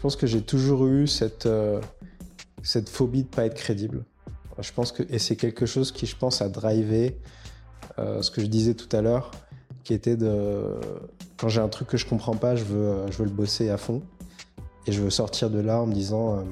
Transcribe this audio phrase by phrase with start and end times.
[0.00, 1.46] Je pense que j'ai toujours eu cette,
[2.62, 4.02] cette phobie de pas être crédible.
[4.58, 7.18] Je pense que, et c'est quelque chose qui, je pense, a drivé
[7.98, 9.30] ce que je disais tout à l'heure,
[9.84, 10.80] qui était de,
[11.36, 13.76] quand j'ai un truc que je comprends pas, je veux, je veux le bosser à
[13.76, 14.00] fond.
[14.86, 16.44] Et je veux sortir de là en me disant,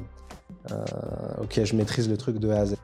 [1.40, 2.76] ok, je maîtrise le truc de A à Z.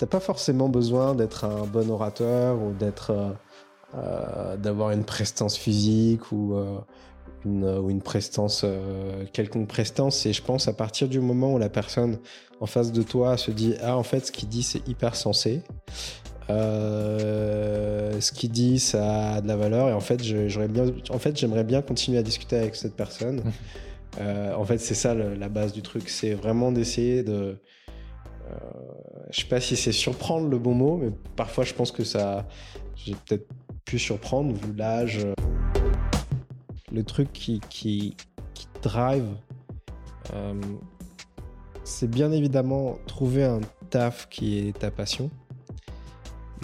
[0.00, 3.32] T'as pas forcément besoin d'être un bon orateur ou d'être euh,
[3.94, 6.78] euh, d'avoir une prestance physique ou euh,
[7.44, 8.64] une, ou une prestance
[9.32, 10.26] quelconque prestance.
[10.26, 12.18] Et je pense à partir du moment où la personne
[12.60, 15.62] en face de toi se dit ah en fait ce qu'il dit c'est hyper sensé.
[16.48, 19.88] Ce qu'il dit ça a de la valeur.
[19.88, 23.42] Et en fait j'aurais bien en fait j'aimerais bien continuer à discuter avec cette personne.
[24.18, 26.08] En fait c'est ça la base du truc.
[26.08, 27.56] C'est vraiment d'essayer de
[28.50, 28.56] euh,
[29.30, 32.46] je sais pas si c'est surprendre le bon mot, mais parfois je pense que ça,
[32.96, 33.46] j'ai peut-être
[33.84, 35.26] pu surprendre vu l'âge.
[36.92, 38.16] Le truc qui, qui,
[38.82, 39.26] drive,
[40.34, 40.60] euh,
[41.84, 45.30] c'est bien évidemment trouver un taf qui est ta passion,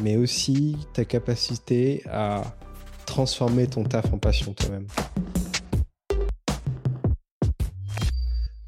[0.02, 2.42] mais aussi ta capacité à
[3.04, 4.86] transformer ton taf en passion toi-même.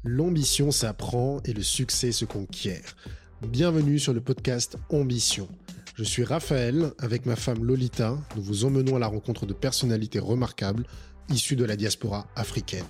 [0.05, 2.95] L'ambition s'apprend et le succès se conquiert.
[3.41, 5.49] Bienvenue sur le podcast Ambition.
[5.95, 10.19] Je suis Raphaël, avec ma femme Lolita, nous vous emmenons à la rencontre de personnalités
[10.19, 10.85] remarquables
[11.29, 12.85] issues de la diaspora africaine.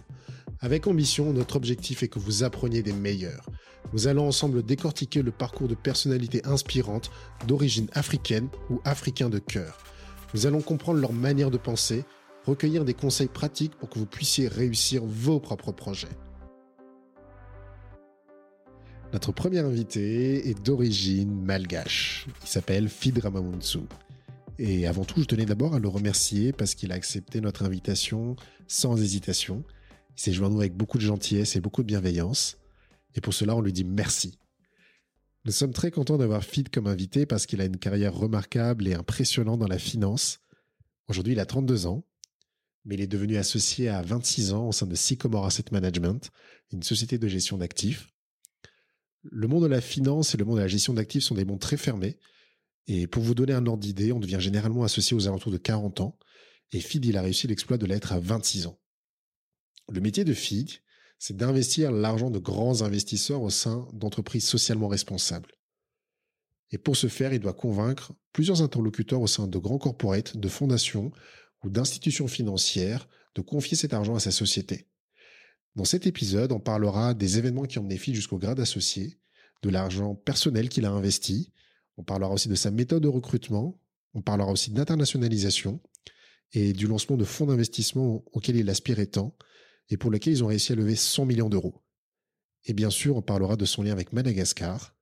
[0.62, 3.46] Avec Ambition, notre objectif est que vous appreniez des meilleurs.
[3.94, 7.12] Nous allons ensemble décortiquer le parcours de personnalités inspirantes
[7.48, 9.78] d'origine africaine ou africain de cœur.
[10.34, 12.04] Nous allons comprendre leur manière de penser,
[12.46, 16.08] recueillir des conseils pratiques pour que vous puissiez réussir vos propres projets.
[19.12, 22.28] Notre premier invité est d'origine malgache.
[22.44, 23.80] Il s'appelle Fid Ramamunsu.
[24.62, 28.36] Et avant tout, je tenais d'abord à le remercier parce qu'il a accepté notre invitation
[28.68, 29.64] sans hésitation.
[30.18, 32.58] Il s'est joint nous avec beaucoup de gentillesse et beaucoup de bienveillance.
[33.16, 34.38] Et pour cela, on lui dit merci.
[35.46, 38.96] Nous sommes très contents d'avoir Fid comme invité parce qu'il a une carrière remarquable et
[38.96, 40.42] impressionnante dans la finance.
[41.08, 42.04] Aujourd'hui, il a 32 ans,
[42.84, 46.32] mais il est devenu associé à 26 ans au sein de Sycomore Asset Management,
[46.74, 48.10] une société de gestion d'actifs.
[49.24, 51.62] Le monde de la finance et le monde de la gestion d'actifs sont des mondes
[51.62, 52.18] très fermés.
[52.88, 56.02] Et pour vous donner un ordre d'idée, on devient généralement associé aux alentours de 40
[56.02, 56.18] ans.
[56.72, 58.80] Et FID, a réussi l'exploit de l'être à 26 ans.
[59.92, 60.70] Le métier de FID,
[61.18, 65.52] c'est d'investir l'argent de grands investisseurs au sein d'entreprises socialement responsables.
[66.72, 70.48] Et pour ce faire, il doit convaincre plusieurs interlocuteurs au sein de grands corporates, de
[70.48, 71.12] fondations
[71.64, 74.88] ou d'institutions financières de confier cet argent à sa société.
[75.76, 79.20] Dans cet épisode, on parlera des événements qui ont mené Phil jusqu'au grade associé,
[79.62, 81.52] de l'argent personnel qu'il a investi,
[82.00, 83.78] on parlera aussi de sa méthode de recrutement,
[84.14, 85.82] on parlera aussi d'internationalisation
[86.54, 89.38] et du lancement de fonds d'investissement auquel il aspirait tant
[89.90, 91.84] et pour lequel ils ont réussi à lever 100 millions d'euros.
[92.64, 94.96] Et bien sûr, on parlera de son lien avec Madagascar.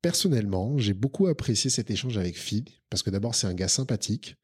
[0.00, 4.36] Personnellement, j'ai beaucoup apprécié cet échange avec Phil parce que d'abord c'est un gars sympathique.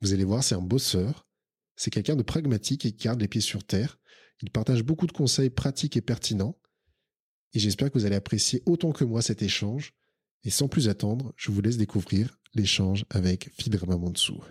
[0.00, 1.28] Vous allez voir, c'est un bosseur.
[1.76, 3.98] C'est quelqu'un de pragmatique et qui garde les pieds sur terre.
[4.40, 6.58] Il partage beaucoup de conseils pratiques et pertinents.
[7.52, 9.97] Et j'espère que vous allez apprécier autant que moi cet échange.
[10.44, 14.42] Et sans plus attendre, je vous laisse découvrir l'échange avec Fid Mamontsou.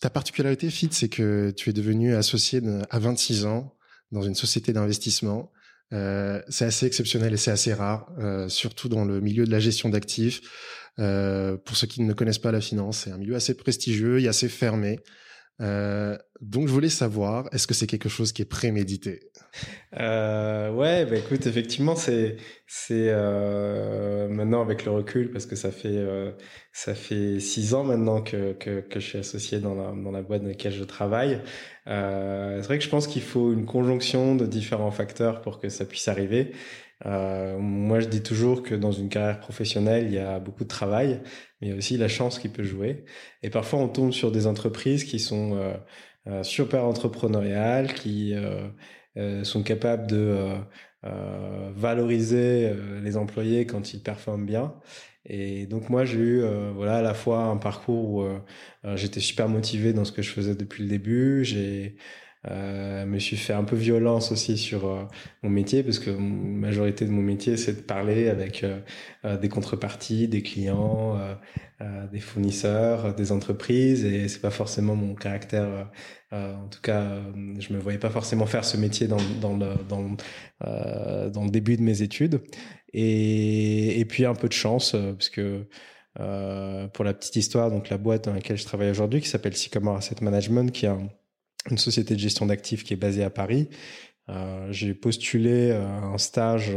[0.00, 2.60] Ta particularité, Fid, c'est que tu es devenu associé
[2.90, 3.76] à 26 ans
[4.10, 5.52] dans une société d'investissement.
[5.92, 9.60] Euh, c'est assez exceptionnel et c'est assez rare, euh, surtout dans le milieu de la
[9.60, 10.40] gestion d'actifs.
[10.98, 14.28] Euh, pour ceux qui ne connaissent pas la finance, c'est un milieu assez prestigieux et
[14.28, 14.98] assez fermé.
[15.60, 19.20] Euh, donc je voulais savoir, est-ce que c'est quelque chose qui est prémédité?
[19.98, 22.36] Euh, Ouais, bah écoute, effectivement, c'est
[22.90, 26.32] euh, maintenant avec le recul parce que ça fait euh,
[26.72, 30.22] ça fait six ans maintenant que, que, que je suis associé dans la dans la
[30.22, 31.42] boîte dans laquelle je travaille.
[31.86, 35.84] C'est vrai que je pense qu'il faut une conjonction de différents facteurs pour que ça
[35.84, 36.52] puisse arriver.
[37.06, 40.68] Euh, moi, je dis toujours que dans une carrière professionnelle, il y a beaucoup de
[40.68, 41.20] travail,
[41.60, 43.04] mais il y a aussi la chance qui peut jouer.
[43.42, 45.74] Et parfois, on tombe sur des entreprises qui sont euh,
[46.28, 48.68] euh super entrepreneuriales, qui euh,
[49.16, 50.56] euh, sont capables de
[51.74, 52.72] valoriser
[53.02, 54.74] les employés quand ils performent bien.
[55.26, 56.42] Et donc moi, j'ai eu
[56.74, 58.24] voilà à la fois un parcours où
[58.94, 61.44] j'étais super motivé dans ce que je faisais depuis le début.
[61.44, 61.96] J'ai
[62.50, 65.04] euh, me suis fait un peu violence aussi sur euh,
[65.44, 68.80] mon métier parce que la majorité de mon métier c'est de parler avec euh,
[69.24, 71.18] euh, des contreparties, des clients,
[72.12, 75.90] des fournisseurs, des entreprises et c'est pas forcément mon caractère.
[76.32, 77.20] en tout cas,
[77.58, 79.18] je me voyais pas forcément faire ce métier dans
[79.56, 82.40] le dans le début de mes études
[82.92, 85.66] et et puis un peu de chance parce que
[86.14, 89.96] pour la petite histoire, donc la boîte dans laquelle je travaille aujourd'hui qui s'appelle Sycamore
[89.96, 91.08] Asset Management qui a un
[91.70, 93.68] une société de gestion d'actifs qui est basée à Paris.
[94.70, 96.76] j'ai postulé un stage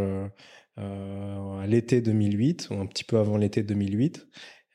[0.77, 4.27] à l'été 2008 ou un petit peu avant l'été 2008.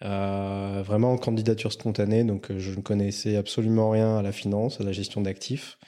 [0.02, 4.92] vraiment en candidature spontanée, donc je ne connaissais absolument rien à la finance, à la
[4.92, 5.78] gestion d'actifs.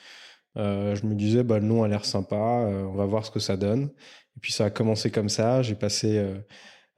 [0.57, 3.57] je me disais, bah, le nom a l'air sympa, on va voir ce que ça
[3.57, 3.91] donne.
[4.37, 5.63] Et puis ça a commencé comme ça.
[5.63, 6.25] J'ai passé,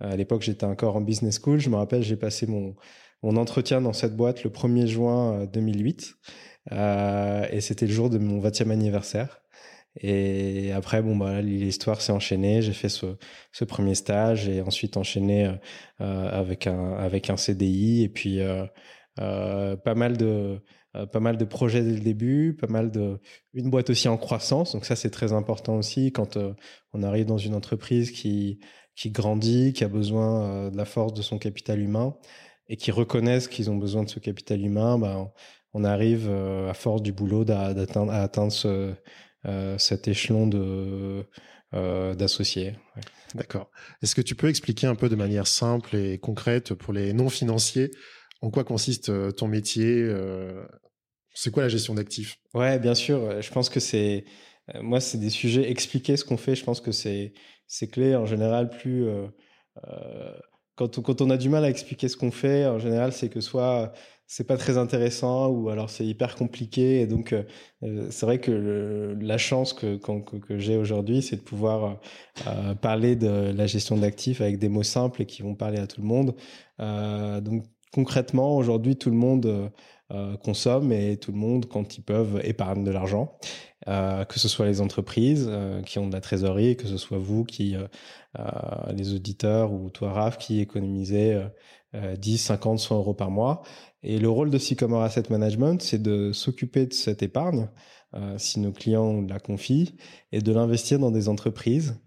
[0.00, 2.74] à l'époque j'étais encore en business school, je me rappelle, j'ai passé mon,
[3.22, 6.14] mon entretien dans cette boîte le 1er juin 2008.
[6.72, 6.74] Euh,
[7.44, 9.42] euh, et c'était le jour de mon 20e anniversaire.
[10.00, 12.62] Et après, bon, bah, l'histoire s'est enchaînée.
[12.62, 13.16] J'ai fait ce,
[13.52, 15.46] ce, premier stage et ensuite enchaîné
[16.00, 18.40] euh, avec, un, avec un CDI et puis
[19.16, 20.60] pas mal de
[21.12, 23.20] pas mal de projets dès le début, pas mal de
[23.52, 24.72] une boîte aussi en croissance.
[24.72, 26.38] Donc ça c'est très important aussi quand
[26.92, 28.60] on arrive dans une entreprise qui
[28.96, 32.16] qui grandit, qui a besoin de la force de son capital humain
[32.68, 35.30] et qui reconnaissent qu'ils ont besoin de ce capital humain, ben,
[35.74, 38.94] on arrive euh, à force du boulot d'atteindre, à atteindre ce,
[39.44, 41.24] euh, cet échelon de,
[41.74, 42.76] euh, d'associés.
[43.34, 43.68] D'accord.
[44.00, 47.90] Est-ce que tu peux expliquer un peu de manière simple et concrète pour les non-financiers
[48.40, 50.06] en quoi consiste ton métier
[51.32, 52.36] C'est quoi la gestion d'actifs?
[52.52, 53.40] Ouais, bien sûr.
[53.40, 54.24] Je pense que c'est
[54.80, 56.54] moi, c'est des sujets expliquer ce qu'on fait.
[56.54, 57.32] Je pense que c'est
[57.66, 58.68] c'est clé en général.
[58.68, 59.06] Plus
[60.76, 63.40] quand, quand, on a du mal à expliquer ce qu'on fait, en général, c'est que
[63.40, 63.92] soit
[64.26, 67.00] c'est pas très intéressant ou alors c'est hyper compliqué.
[67.00, 67.42] Et donc, euh,
[67.82, 69.98] euh, c'est vrai que la chance que,
[70.58, 72.00] j'ai aujourd'hui, c'est de pouvoir
[72.46, 75.86] euh, parler de la gestion d'actifs avec des mots simples et qui vont parler à
[75.86, 76.34] tout le monde.
[77.42, 79.70] donc, concrètement, aujourd'hui, tout le monde
[80.42, 83.38] consomme et tout le monde, quand ils peuvent, épargne de l'argent.
[83.86, 85.50] Que ce soit les entreprises
[85.86, 87.76] qui ont de la trésorerie, que ce soit vous qui,
[88.92, 91.40] les auditeurs ou toi Raph qui économisez
[91.94, 93.62] 10, 50, 100 euros par mois.
[94.02, 97.68] Et le rôle de Sycomore Asset Management, c'est de s'occuper de cette épargne,
[98.36, 99.96] si nos clients la confient,
[100.30, 102.00] et de l'investir dans des entreprises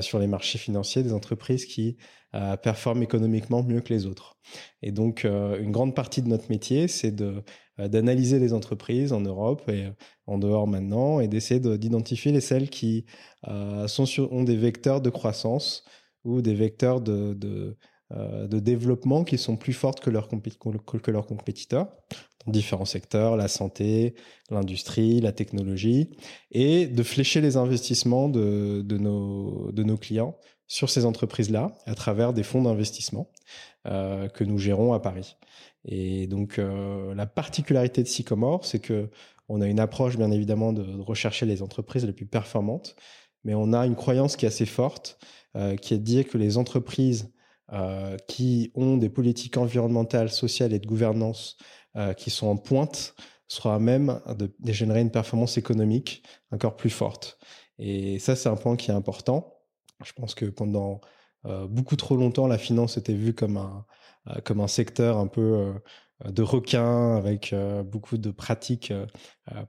[0.00, 1.96] sur les marchés financiers, des entreprises qui
[2.62, 4.38] performent économiquement mieux que les autres.
[4.82, 7.42] Et donc, une grande partie de notre métier, c'est de
[7.80, 9.90] euh, d'analyser les entreprises en Europe et euh,
[10.26, 13.04] en dehors maintenant et d'essayer d'identifier les celles qui
[13.48, 13.86] euh,
[14.30, 15.84] ont des vecteurs de croissance
[16.24, 17.76] ou des vecteurs de,
[18.12, 20.28] de développement qui sont plus fortes que, leurs
[21.26, 21.88] compétiteurs
[22.46, 24.14] dans différents secteurs, la santé,
[24.50, 26.10] l'industrie, la technologie,
[26.50, 30.36] et de flécher les investissements de, nos, clients
[30.66, 33.30] sur ces entreprises-là à travers des fonds d'investissement
[33.86, 35.36] euh, que nous gérons à Paris.
[35.84, 39.10] Et donc, euh, la particularité de Sycomore, c'est que
[39.48, 42.94] on a une approche, bien évidemment, de, rechercher les entreprises les plus performantes,
[43.42, 45.18] mais on a une croyance qui est assez forte,
[45.56, 47.32] euh, qui est de dire que les entreprises
[47.72, 51.56] euh, qui ont des politiques environnementales, sociales et de gouvernance
[51.94, 53.14] euh, qui sont en pointe
[53.46, 57.38] seront à même de, générer une performance économique encore plus forte.
[57.78, 59.60] Et ça, c'est un point qui est important.
[60.04, 61.00] Je pense que pendant
[61.46, 63.86] euh, beaucoup trop longtemps, la finance était vue comme un,
[64.44, 65.72] comme un secteur un peu
[66.24, 68.92] de requin avec beaucoup de pratiques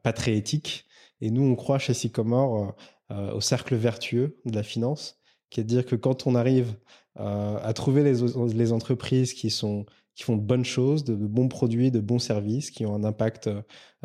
[0.02, 0.86] pas très éthiques.
[1.22, 2.76] Et nous, on croit chez Sycomore
[3.10, 5.20] au cercle vertueux de la finance,
[5.52, 6.76] qui est de dire que quand on arrive
[7.16, 8.22] à trouver les,
[8.54, 9.86] les, entreprises qui sont
[10.16, 13.50] qui font de bonnes choses, de, bons produits, de bons services, qui ont un impact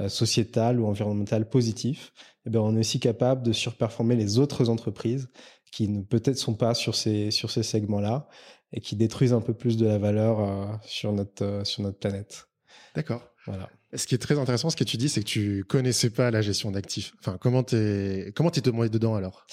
[0.09, 2.13] sociétal ou environnemental positif,
[2.47, 5.29] eh bien, on est aussi capable de surperformer les autres entreprises
[5.73, 8.29] qui ne peut-être sont pas sur ces sur ces segments-là
[8.73, 11.99] et qui détruisent un peu plus de la valeur euh, sur, notre, euh, sur notre
[11.99, 12.49] planète.
[12.95, 13.23] D'accord.
[13.47, 13.71] Voilà.
[13.95, 16.43] Ce qui est très intéressant, ce que tu dis, c'est que tu connaissais pas la
[16.43, 17.15] gestion d'actifs.
[17.21, 19.47] Enfin, comment t'es comment t'es tombé dedans alors?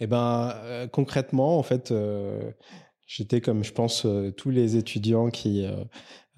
[0.00, 1.92] Eh ben, euh, concrètement, en fait,
[3.06, 5.66] j'étais comme je pense tous les étudiants qui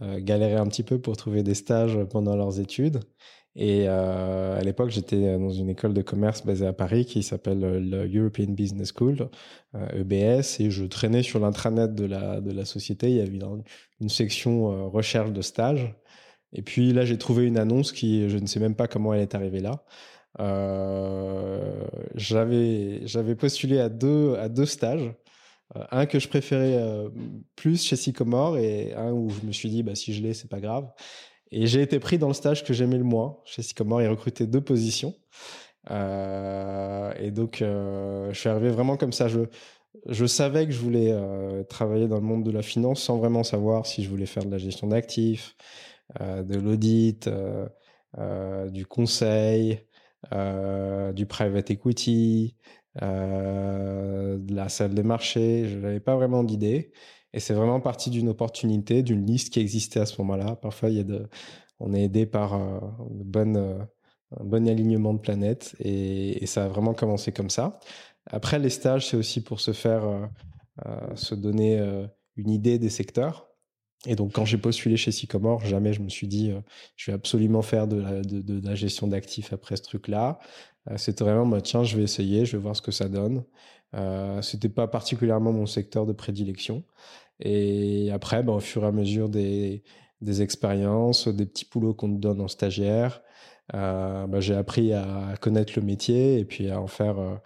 [0.00, 3.00] galéraient un petit peu pour trouver des stages pendant leurs études.
[3.60, 7.64] Et euh, à l'époque, j'étais dans une école de commerce basée à Paris qui s'appelle
[7.64, 9.28] euh, le European Business School,
[9.74, 13.10] euh, EBS, et je traînais sur l'intranet de la, de la société.
[13.10, 13.36] Il y avait
[14.00, 15.92] une, section euh, recherche de stage.
[16.52, 19.22] Et puis là, j'ai trouvé une annonce qui, je ne sais même pas comment elle
[19.22, 19.84] est arrivée là.
[20.40, 21.84] Euh,
[22.14, 25.12] j'avais j'avais postulé à deux à deux stages
[25.90, 26.78] un que je préférais
[27.56, 30.48] plus chez Sycomore et un où je me suis dit bah si je l'ai c'est
[30.48, 30.90] pas grave
[31.50, 33.38] et j'ai été pris dans le stage que j'aimais le moins.
[33.44, 35.14] Chez Sycomore, ils recrutaient deux positions.
[35.90, 39.28] Euh, et donc, euh, je suis arrivé vraiment comme ça.
[39.28, 39.40] Je,
[40.08, 43.44] je savais que je voulais euh, travailler dans le monde de la finance sans vraiment
[43.44, 45.56] savoir si je voulais faire de la gestion d'actifs,
[46.20, 47.66] euh, de l'audit, euh,
[48.18, 49.80] euh, du conseil,
[51.14, 52.56] du private equity,
[52.96, 55.68] de la salle des marchés.
[55.68, 56.92] Je n'avais pas vraiment d'idée.
[57.32, 60.56] Et c'est vraiment parti d'une opportunité, d'une liste qui existait à ce moment-là.
[60.56, 61.18] Parfois, il y a
[61.80, 62.80] on est aidé par euh,
[63.36, 63.78] euh,
[64.36, 65.76] un bon alignement de planètes.
[65.80, 67.78] Et, ça a vraiment commencé comme ça.
[68.26, 70.28] Après, les stages, c'est aussi pour se faire,
[71.14, 71.80] se donner
[72.36, 73.48] une idée des secteurs.
[74.06, 76.52] Et donc, quand j'ai postulé chez Sycomore, jamais je me suis dit,
[76.96, 80.38] je vais absolument faire de la, de, la gestion d'actifs après ce truc-là.
[80.96, 83.44] C'était vraiment, tiens, je vais essayer, je vais voir ce que ça donne.
[83.94, 86.84] Euh, C'était pas particulièrement mon secteur de prédilection.
[87.40, 89.82] Et après, bah, au fur et à mesure des,
[90.20, 93.22] des expériences, des petits boulots qu'on te donne en stagiaire,
[93.74, 97.36] euh, bah, j'ai appris à connaître le métier et puis à en faire euh,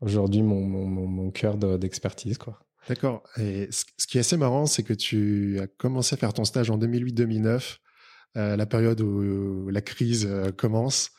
[0.00, 2.38] aujourd'hui mon, mon, cœur d'expertise.
[2.38, 2.60] quoi.
[2.88, 3.22] D'accord.
[3.38, 6.70] Et ce qui est assez marrant, c'est que tu as commencé à faire ton stage
[6.70, 7.78] en 2008-2009,
[8.36, 11.10] euh, la période où la crise euh, commence.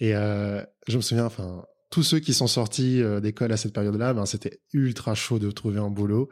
[0.00, 3.72] Et euh, je me souviens, enfin, tous ceux qui sont sortis euh, d'école à cette
[3.72, 6.28] période-là, ben, c'était ultra chaud de trouver un boulot.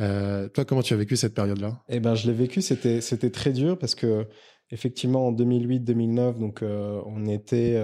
[0.00, 1.82] Euh, toi, comment tu as vécu cette période-là?
[1.88, 4.26] Eh ben, je l'ai vécu, c'était c'était très dur parce que
[4.70, 7.80] effectivement en 2008-2009, donc on était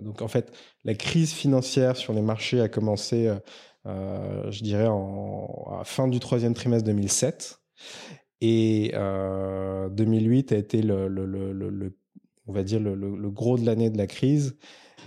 [0.00, 0.50] donc en fait
[0.82, 3.32] la crise financière sur les marchés a commencé,
[3.84, 7.60] je dirais en à fin du troisième trimestre 2007
[8.40, 11.96] et 2008 a été le, le, le
[12.46, 14.56] on va dire le, gros de l'année de la crise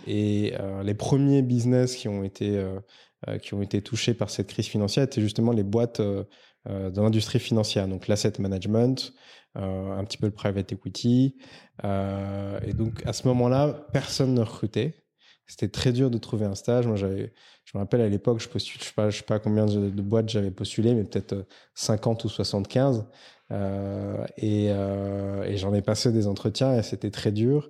[0.08, 2.80] et euh, les premiers business qui ont été euh,
[3.28, 6.02] euh, qui ont été touchés par cette crise financière étaient justement les boîtes
[6.66, 9.14] dans l'industrie financière, donc l'asset management,
[9.56, 11.38] un petit peu le private equity.
[11.84, 15.04] et donc à ce moment-là, personne ne recrutait.
[15.50, 16.88] C'était très dur de trouver un stage.
[16.88, 17.34] Moi, j'avais,
[17.66, 20.30] je me rappelle à l'époque, je postule, je sais pas, sais pas combien de, boîtes
[20.30, 23.06] j'avais postulé, mais peut-être 50 ou 75.
[23.52, 27.70] Euh, et, et j'en ai passé des entretiens et c'était très dur.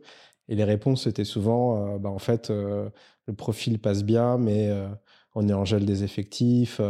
[0.49, 2.89] Et les réponses étaient souvent, euh, bah, en fait, euh,
[3.27, 4.87] le profil passe bien, mais euh,
[5.35, 6.81] on est en gel des effectifs.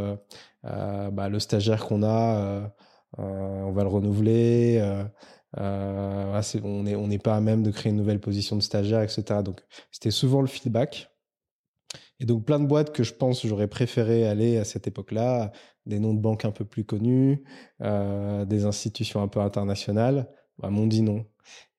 [0.63, 2.71] Bah, le stagiaire qu'on a,
[3.17, 4.81] on va le renouveler.
[5.57, 9.23] On n'est pas à même de créer une nouvelle position de stagiaire, etc.
[9.43, 11.09] Donc, c'était souvent le feedback.
[12.19, 15.51] Et donc, plein de boîtes que je pense j'aurais préféré aller à cette époque-là,
[15.85, 17.43] des noms de banques un peu plus connus,
[17.79, 20.29] des institutions un peu internationales,
[20.59, 21.25] bah, m'ont dit non.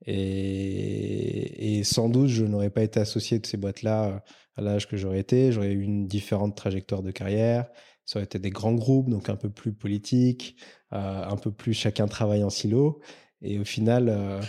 [0.07, 4.19] Et, sans doute, je n'aurais pas été associé de ces boîtes-là euh,
[4.57, 5.53] à l'âge que j'aurais été.
[5.53, 7.69] J'aurais eu une différente trajectoire de carrière.
[8.07, 10.57] Ça aurait été des grands groupes, donc un peu plus politiques,
[10.93, 13.01] euh, un peu plus chacun travaille en silo.
[13.43, 14.41] Et au final, euh,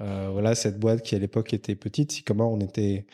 [0.00, 3.06] euh voilà, cette boîte qui à l'époque était petite, si comment on était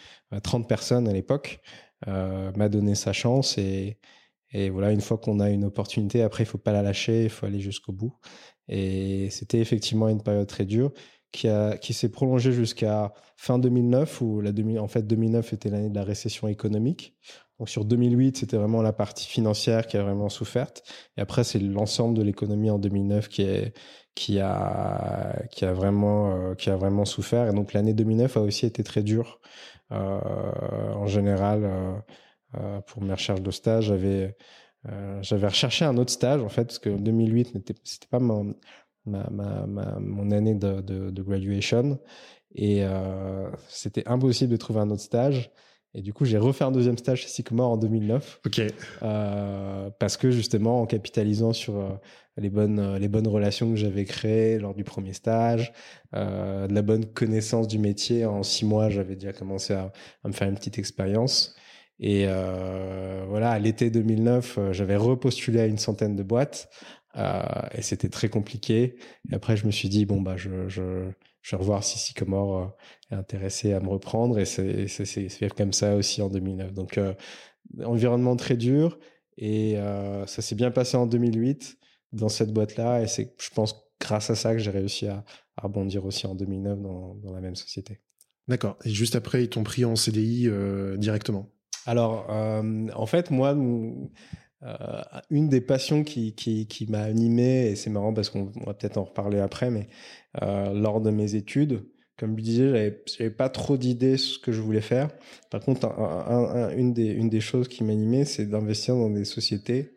[0.42, 1.60] 30 personnes à l'époque,
[2.08, 3.58] euh, m'a donné sa chance.
[3.58, 3.98] Et,
[4.70, 7.46] voilà, une fois qu'on a une opportunité, après, il faut pas la lâcher, il faut
[7.46, 8.14] aller jusqu'au bout.
[8.68, 10.92] Et c'était effectivement une période très dure
[11.30, 11.48] qui,
[11.82, 15.94] qui s'est prolongée jusqu'à fin 2009, où la demi, en fait 2009 était l'année de
[15.94, 17.14] la récession économique.
[17.58, 20.68] Donc sur 2008, c'était vraiment la partie financière qui a vraiment souffert.
[21.16, 23.72] Et après, c'est l'ensemble de l'économie en 2009 qui, est,
[24.14, 27.48] qui, a, qui, a vraiment, euh, qui a vraiment souffert.
[27.48, 29.40] Et donc l'année 2009 a aussi été très dure.
[29.92, 30.20] Euh,
[30.94, 31.64] en général,
[32.56, 36.90] euh, pour mes recherches de stage, j'avais recherché un autre stage en fait parce que
[36.90, 37.74] 2008 n'était
[38.10, 38.54] pas mon,
[40.30, 41.98] année de, de, graduation
[42.54, 42.84] et
[43.68, 45.50] c'était impossible de trouver un autre stage
[45.96, 48.62] et du coup j'ai refait un deuxième stage chez Sycomore en 2009 ok.
[49.02, 51.88] Euh, parce que justement en capitalisant sur euh,
[52.36, 55.72] les bonnes euh, les bonnes relations que j'avais créées lors du premier stage
[56.12, 60.32] de la bonne connaissance du métier en six mois j'avais déjà commencé à, à me
[60.32, 61.56] faire une petite expérience.
[61.98, 66.68] Et euh, voilà, à l'été 2009, euh, j'avais repostulé à une centaine de boîtes
[67.05, 68.96] euh, et c'était très compliqué.
[69.30, 71.10] Et après, je me suis dit bon bah je je,
[71.46, 72.66] je vais revoir si Sycomore euh,
[73.12, 76.72] est intéressé à me reprendre et c'est comme ça aussi en 2009.
[76.72, 77.14] Donc euh,
[77.84, 78.98] environnement très dur
[79.38, 81.78] et euh, ça s'est bien passé en 2008
[82.10, 85.24] dans cette boîte là et c'est je pense grâce à ça que j'ai réussi à,
[85.56, 88.00] à, rebondir aussi en 2009 dans, dans la même société.
[88.48, 88.76] D'accord.
[88.84, 90.48] Et juste après, ils t'ont pris en CDI
[90.98, 91.52] directement?
[91.86, 93.56] Alors, euh, en fait, moi,
[94.62, 99.04] euh, une des passions qui, m'a animé, et c'est marrant parce qu'on va peut-être en
[99.04, 99.88] reparler après, mais
[100.42, 101.86] euh, lors de mes études,
[102.16, 105.10] comme je disais, j'avais, j'avais pas trop d'idées sur ce que je voulais faire.
[105.50, 109.94] Par contre, un, un, une, des, choses qui m'animait, c'est d'investir dans des sociétés,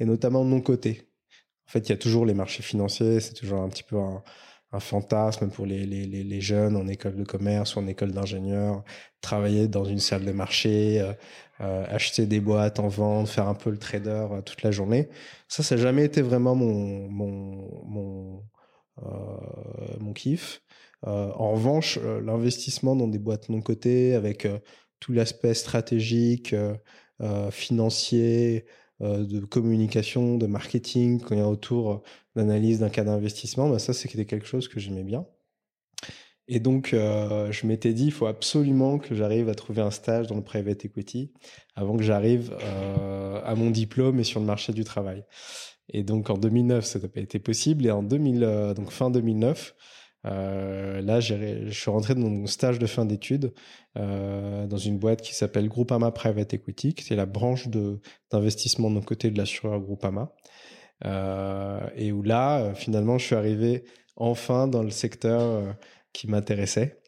[0.00, 1.10] et notamment de mon côté.
[1.68, 4.22] En fait, il y a toujours les marchés financiers, c'est toujours un petit peu un,
[4.80, 8.84] fantasme pour les, jeunes en école de commerce ou en école d'ingénieur,
[9.20, 11.02] travailler dans une salle de marché,
[11.60, 14.70] euh, euh, acheter des boîtes en vente, faire un peu le trader euh, toute la
[14.70, 15.08] journée.
[15.48, 18.44] Ça, ça n'a jamais été vraiment mon, mon, mon,
[20.00, 20.62] mon kiff.
[21.04, 24.46] en revanche, l'investissement dans des boîtes non cotées avec
[25.00, 26.54] tout l'aspect stratégique,
[27.50, 28.66] financier,
[29.00, 32.02] de communication, de marketing, quand il y a autour
[32.34, 35.26] l'analyse d'un cas d'investissement, bah ça c'était quelque chose que j'aimais bien.
[36.48, 40.36] Et donc, je m'étais dit, il faut absolument que j'arrive à trouver un stage dans
[40.36, 41.30] le private equity
[41.76, 42.56] avant que j'arrive
[43.44, 45.24] à mon diplôme et sur le marché du travail.
[45.90, 47.84] Et donc, en 2009, ça n'a pas été possible.
[47.84, 49.74] Et en 2000, donc fin 2009,
[50.26, 53.54] euh, là, je suis rentré dans mon stage de fin d'études
[53.96, 57.68] euh, dans une boîte qui s'appelle Groupama Private Equity, qui est la branche
[58.30, 60.32] d'investissement de, mon côté de l'assureur Groupama.
[61.04, 63.84] Euh, et où là, finalement, je suis arrivé
[64.16, 65.76] enfin dans le secteur
[66.18, 67.00] qui m'intéressait.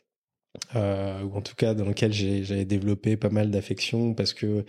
[0.74, 4.64] Euh, ou en tout cas dans lequel j'avais développé pas mal d'affection parce que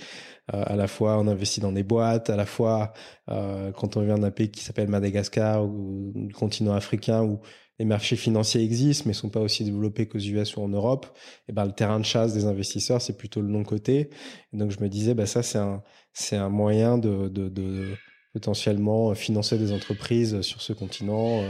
[0.48, 2.94] à la fois on investit dans des boîtes, à la fois
[3.28, 7.42] quand on vient d'un pays qui s'appelle Madagascar ou du continent africain où
[7.80, 11.08] les marchés financiers existent, mais sont pas aussi développés qu'aux US ou en Europe,
[11.48, 14.12] et ben le terrain de chasse des investisseurs, c'est plutôt le non côté.
[14.54, 15.82] donc je me disais, bah ça c'est un
[16.14, 17.28] c'est un moyen de,
[18.34, 21.44] potentiellement financer des entreprises sur ce continent,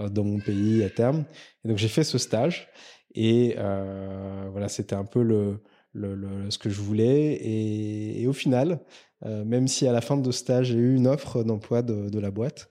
[0.00, 1.24] euh, dans mon pays à terme.
[1.64, 2.68] Et donc j'ai fait ce stage
[3.14, 5.62] et euh, voilà, c'était un peu le,
[5.92, 7.34] le, le, ce que je voulais.
[7.34, 8.80] Et, et au final,
[9.24, 12.10] euh, même si à la fin de ce stage j'ai eu une offre d'emploi de,
[12.10, 12.68] de la boîte,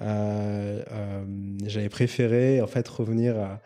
[0.00, 1.24] euh, euh,
[1.66, 3.60] j'avais préféré en fait revenir à,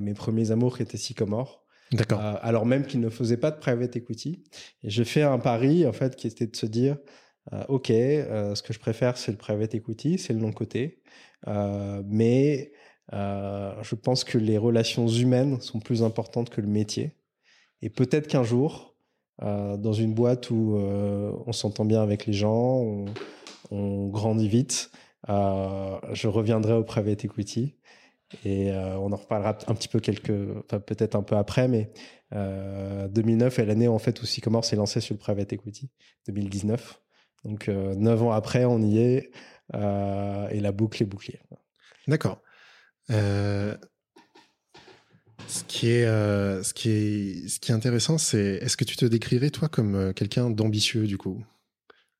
[0.00, 1.64] mes premiers amours qui étaient Sycomore.
[1.92, 2.20] D'accord.
[2.20, 4.42] Euh, alors même qu'ils ne faisaient pas de private equity.
[4.82, 6.96] Et j'ai fait un pari en fait qui était de se dire
[7.68, 11.02] ok, ce que je préfère c'est le private equity, c'est le non côté,
[11.46, 12.72] mais
[13.12, 17.16] je pense que les relations humaines sont plus importantes que le métier.
[17.82, 18.96] Et peut-être qu'un jour,
[19.40, 23.04] dans une boîte où on s'entend bien avec les gens,
[23.70, 24.90] on, grandit vite,
[25.28, 27.76] euh, je reviendrai au private equity
[28.44, 31.92] et euh, on en reparlera un petit peu peut-être un peu après, mais
[32.32, 35.90] 2009 euh, est l'année en fait où Sycomore s'est lancé sur le private equity,
[36.26, 37.00] 2019.
[37.46, 39.30] Donc neuf ans après, on y est
[39.74, 41.40] et la boucle est bouclée.
[42.08, 42.42] D'accord.
[43.08, 43.76] ce
[45.68, 49.50] qui est, ce qui est, ce qui est intéressant, c'est est-ce que tu te décrirais
[49.50, 51.44] toi comme quelqu'un d'ambitieux du coup?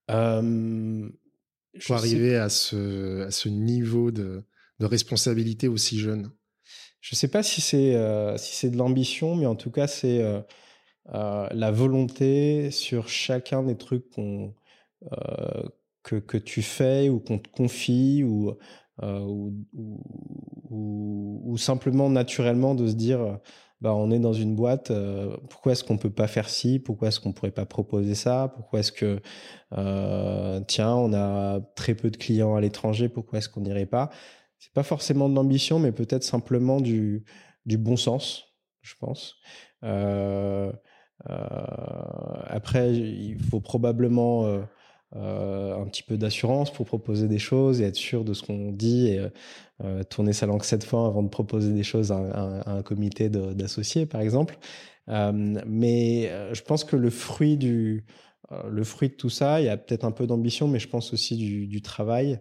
[0.08, 4.44] Pour arriver à ce, à ce niveau de,
[4.78, 6.30] de responsabilité aussi jeune?
[7.06, 9.86] Je ne sais pas si c'est euh, si c'est de l'ambition, mais en tout cas,
[9.86, 10.40] c'est euh,
[11.14, 14.52] euh, la volonté sur chacun des trucs qu'on
[16.02, 18.56] que, que, tu fais ou qu'on te confie ou,
[19.02, 19.52] ou,
[20.70, 23.38] ou, simplement naturellement de se dire
[23.80, 27.08] bah, on est dans une boîte, euh, pourquoi est-ce qu'on peut pas faire ci, pourquoi
[27.08, 29.20] est-ce qu'on pourrait pas proposer ça, pourquoi est-ce que,
[29.76, 34.10] euh, tiens, on a très peu de clients à l'étranger, pourquoi est-ce qu'on n'irait pas?
[34.58, 37.24] C'est pas forcément de l'ambition, mais peut-être simplement du,
[37.66, 38.44] du bon sens,
[38.80, 39.36] je pense.
[39.84, 40.72] Euh,
[42.48, 44.62] après, il faut probablement
[45.16, 48.72] euh, un petit peu d'assurance pour proposer des choses et être sûr de ce qu'on
[48.72, 49.26] dit et
[49.82, 54.06] euh, tourner sa langue sept fois avant de proposer des choses à, un comité d'associés,
[54.06, 54.58] par exemple.
[55.08, 55.32] Euh,
[55.66, 58.04] mais je pense que le fruit du
[58.70, 61.12] le fruit de tout ça, il y a peut-être un peu d'ambition, mais je pense
[61.12, 62.38] aussi du, travail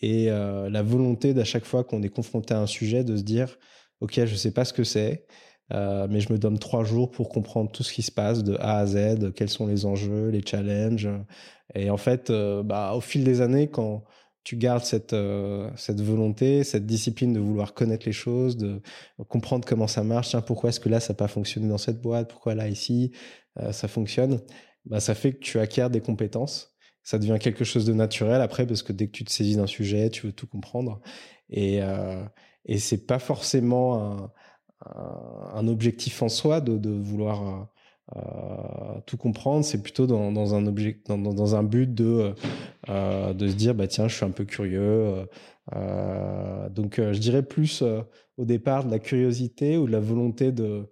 [0.00, 3.58] et la volonté d'à chaque fois qu'on est confronté à un sujet de se dire
[4.00, 5.26] ok je sais pas ce que c'est
[5.72, 8.56] euh, mais je me donne trois jours pour comprendre tout ce qui se passe de
[8.56, 11.08] A à Z, quels sont les enjeux, les challenges.
[11.74, 14.04] Et en fait, euh, bah, au fil des années, quand
[14.44, 18.82] tu gardes cette, euh, cette volonté, cette discipline de vouloir connaître les choses, de
[19.28, 22.02] comprendre comment ça marche, tiens, pourquoi est-ce que là, ça n'a pas fonctionné dans cette
[22.02, 23.12] boîte, pourquoi là, ici,
[23.70, 24.40] ça fonctionne,
[24.84, 26.74] bah, ça fait que tu acquiers des compétences.
[27.04, 29.66] Ça devient quelque chose de naturel après, parce que dès que tu te saisis d'un
[29.66, 31.00] sujet, tu veux tout comprendre.
[31.48, 31.80] Et,
[32.66, 34.32] et c'est pas forcément un,
[34.86, 37.68] un objectif en soi de, vouloir
[38.16, 38.20] euh,
[39.06, 39.64] tout comprendre.
[39.64, 42.34] C'est plutôt dans, un object, dans, dans, un but de
[42.90, 45.26] euh, de se dire bah tiens je suis un peu curieux.
[45.74, 47.82] Euh, donc je dirais plus
[48.36, 50.90] au départ de la curiosité ou de la volonté de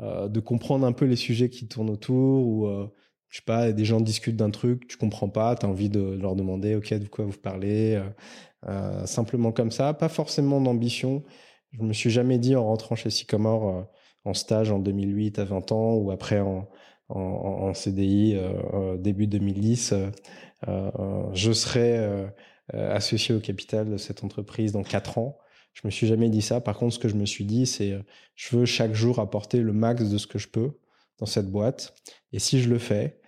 [0.00, 2.68] de comprendre un peu les sujets qui tournent autour ou
[3.30, 6.00] je sais pas, des gens discutent d'un truc, tu comprends pas, tu as envie de
[6.00, 8.00] leur demander, ok, de quoi vous parlez,
[8.66, 11.22] euh, simplement comme ça, pas forcément d'ambition,
[11.72, 13.82] je me suis jamais dit en rentrant chez Sycomore euh,
[14.24, 16.68] en stage en 2008 à 20 ans ou après en,
[17.72, 19.94] CDI euh, euh, début 2010,
[21.32, 22.28] je serai
[22.72, 25.38] associé au capital de cette entreprise dans 4 ans.
[25.72, 26.60] Je me suis jamais dit ça.
[26.60, 27.98] Par contre, ce que je me suis dit, c'est
[28.34, 30.72] je veux chaque jour apporter le max de ce que je peux
[31.18, 31.94] dans cette boîte.
[32.32, 33.20] Et si je le fais,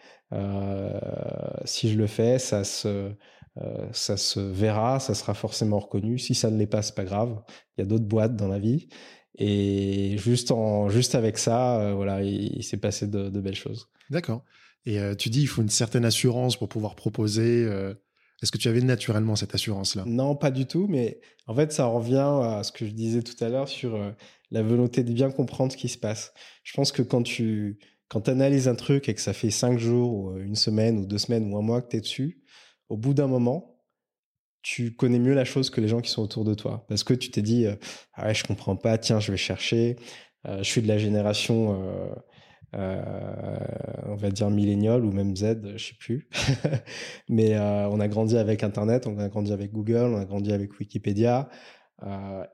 [1.64, 3.14] si je le fais, ça se
[3.58, 6.18] euh, ça se verra, ça sera forcément reconnu.
[6.18, 7.42] Si ça ne l'est pas, c'est pas grave.
[7.76, 8.88] Il y a d'autres boîtes dans la vie.
[9.36, 13.88] Et juste en juste avec ça, euh, voilà, il, s'est passé de, belles choses.
[14.10, 14.44] D'accord.
[14.86, 17.64] Et euh, tu dis il faut une certaine assurance pour pouvoir proposer
[18.42, 20.04] Est-ce que tu avais naturellement cette assurance-là?
[20.06, 23.42] Non, pas du tout, mais en fait, ça revient à ce que je disais tout
[23.44, 23.98] à l'heure sur
[24.50, 26.32] la volonté de bien comprendre ce qui se passe.
[26.64, 30.12] Je pense que quand tu quand analyses un truc et que ça fait cinq jours,
[30.12, 32.40] ou une semaine, ou deux semaines, ou un mois que tu es dessus,
[32.90, 33.76] au bout d'un moment,
[34.62, 36.84] tu connais mieux la chose que les gens qui sont autour de toi.
[36.88, 37.76] Parce que tu t'es dit, euh,
[38.14, 39.96] ah ouais, je comprends pas, tiens, je vais chercher.
[40.46, 42.12] Euh, je suis de la génération,
[42.74, 43.06] euh,
[44.06, 46.28] on va dire millénial ou même Z, je sais plus.
[47.28, 50.78] Mais on a grandi avec Internet, on a grandi avec Google, on a grandi avec
[50.78, 51.48] Wikipédia.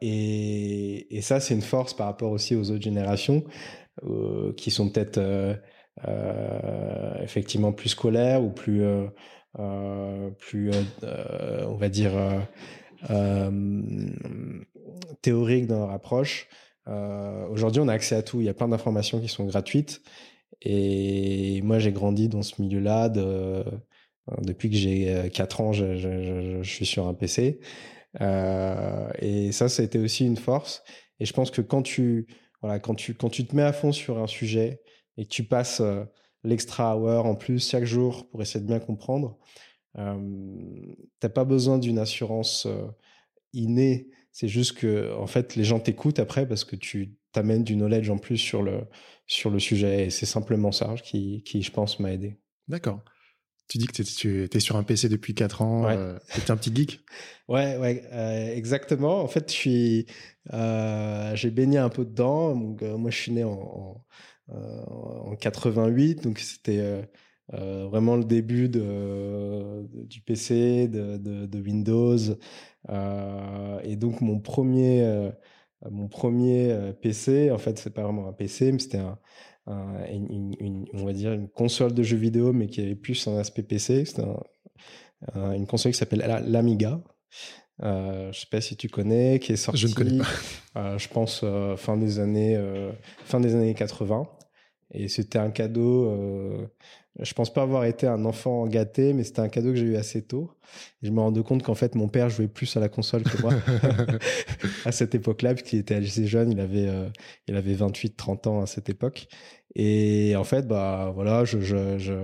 [0.00, 3.44] Et, et, ça, c'est une force par rapport aussi aux autres générations
[4.56, 5.20] qui sont peut-être
[7.22, 9.06] effectivement plus scolaires ou plus euh,
[10.38, 12.12] plus, euh, euh, on va dire,
[15.22, 16.48] théorique dans leur approche.
[16.86, 18.40] Aujourd'hui, on a accès à tout.
[18.40, 20.02] Il y a plein d'informations qui sont gratuites.
[20.62, 23.64] Et moi, j'ai grandi dans ce milieu-là de,
[24.42, 27.60] depuis que j'ai 4 ans, je, suis sur un PC.
[28.20, 30.82] Euh, et ça, été aussi une force.
[31.20, 32.26] Et je pense que quand tu,
[32.62, 34.80] voilà, quand tu, quand tu te mets à fond sur un sujet
[35.16, 35.82] et que tu passes
[36.46, 39.38] l'extra hour en plus chaque jour pour essayer de bien comprendre.
[39.98, 42.66] Euh, t'as pas besoin d'une assurance
[43.52, 44.08] innée.
[44.32, 48.10] C'est juste que, en fait, les gens t'écoutent après parce que tu t'amènes du knowledge
[48.10, 48.86] en plus sur le,
[49.26, 50.06] sur le sujet.
[50.06, 52.36] Et c'est simplement ça qui, qui, je pense, m'a aidé.
[52.68, 53.02] D'accord.
[53.68, 55.86] Tu dis que tu étais sur un PC depuis 4 ans.
[55.86, 55.96] Ouais.
[55.96, 57.00] Euh, tu un petit geek?
[57.48, 59.20] Ouais, ouais, euh, exactement.
[59.22, 60.06] En fait, je suis,
[61.34, 62.56] j'ai baigné un peu dedans.
[62.56, 64.04] Donc, moi, je suis né en,
[64.48, 67.02] en 88, donc c'était euh,
[67.54, 72.16] euh, vraiment le début du PC, de, de, Windows.
[73.82, 75.30] et donc mon premier,
[75.90, 79.18] mon premier PC, en fait, c'est pas vraiment un PC, mais c'était un,
[80.08, 83.62] une, on va dire une console de jeux vidéo, mais qui avait plus un aspect
[83.62, 84.04] PC.
[84.04, 84.22] C'était
[85.34, 87.00] une console qui s'appelle l'Amiga.
[87.82, 89.80] Euh, je sais pas si tu connais, qui est sorti.
[89.80, 90.18] Je ne connais
[90.74, 90.96] pas.
[90.98, 91.44] je pense
[91.76, 92.58] fin des années
[93.24, 94.28] fin des années 80.
[94.92, 96.10] Et c'était un cadeau.
[96.10, 96.66] Euh,
[97.20, 99.96] je pense pas avoir été un enfant gâté, mais c'était un cadeau que j'ai eu
[99.96, 100.52] assez tôt.
[101.02, 103.40] Et je me rends compte qu'en fait, mon père jouait plus à la console que
[103.40, 103.52] moi
[104.84, 106.52] à cette époque-là, puisqu'il était assez jeune.
[106.52, 107.08] Il avait, euh,
[107.48, 109.28] il avait 28, 30 ans à cette époque.
[109.74, 112.14] Et en fait, bah voilà, je, je, je,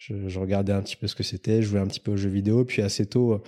[0.00, 2.30] je, regardais un petit peu ce que c'était, je jouais un petit peu aux jeux
[2.30, 2.64] vidéo.
[2.64, 3.42] Puis assez tôt,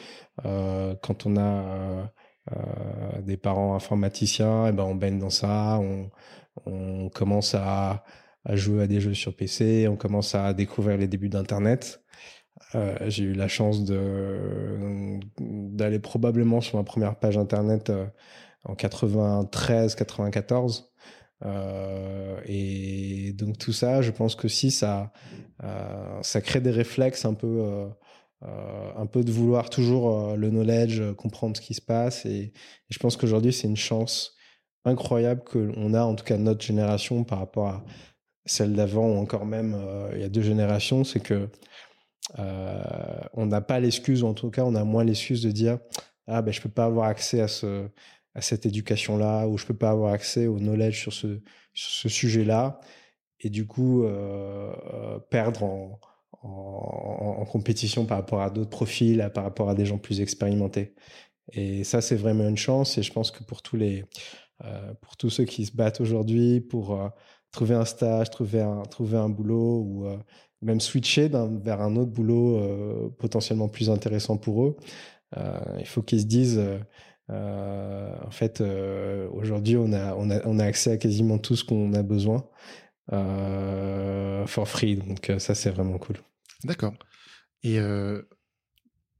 [0.44, 2.12] euh, quand on a
[2.52, 5.78] euh, des parents informaticiens, et eh ben on baigne dans ça.
[5.80, 6.10] On,
[6.66, 8.04] on commence à
[8.44, 12.02] à jouer à des jeux sur PC, on commence à découvrir les débuts d'Internet.
[12.74, 18.06] Euh, j'ai eu la chance de d'aller probablement sur ma première page Internet euh,
[18.64, 20.91] en 93-94.
[21.44, 25.12] Euh, et donc tout ça, je pense que si ça,
[25.64, 27.62] euh, ça crée des réflexes un peu,
[28.44, 32.26] euh, un peu de vouloir toujours le knowledge, comprendre ce qui se passe.
[32.26, 32.52] Et, et
[32.90, 34.34] je pense qu'aujourd'hui, c'est une chance
[34.84, 37.84] incroyable qu'on a, en tout cas notre génération, par rapport à,
[38.44, 39.76] celle d'avant ou encore même
[40.14, 41.48] il y a deux générations, c'est que
[43.34, 45.78] on n'a pas l'excuse, ou en tout cas on a moins l'excuse de dire
[46.26, 47.88] ah ben je peux pas avoir accès à ce
[48.34, 51.40] à cette éducation là ou je peux pas avoir accès au knowledge sur ce
[51.74, 52.80] sur ce sujet là
[53.40, 56.00] et du coup euh, perdre en,
[56.42, 60.94] en, compétition par rapport à d'autres profils, par rapport à des gens plus expérimentés.
[61.52, 62.98] Et ça, c'est vraiment une chance.
[62.98, 64.04] Et je pense que pour tous les,
[64.64, 67.12] euh, pour tous ceux qui se battent aujourd'hui pour
[67.52, 70.16] trouver un stage, trouver un, trouver un boulot ou euh,
[70.62, 74.76] même switcher vers un autre boulot euh, potentiellement plus intéressant pour eux.
[75.36, 76.60] Euh, il faut qu'ils se disent,
[77.32, 78.62] en fait,
[79.32, 82.46] aujourd'hui, on a, on, a, on a accès à quasiment tout ce qu'on a besoin
[83.10, 84.96] for free.
[84.96, 86.16] Donc ça, c'est vraiment cool.
[86.64, 86.94] D'accord.
[87.62, 87.78] Et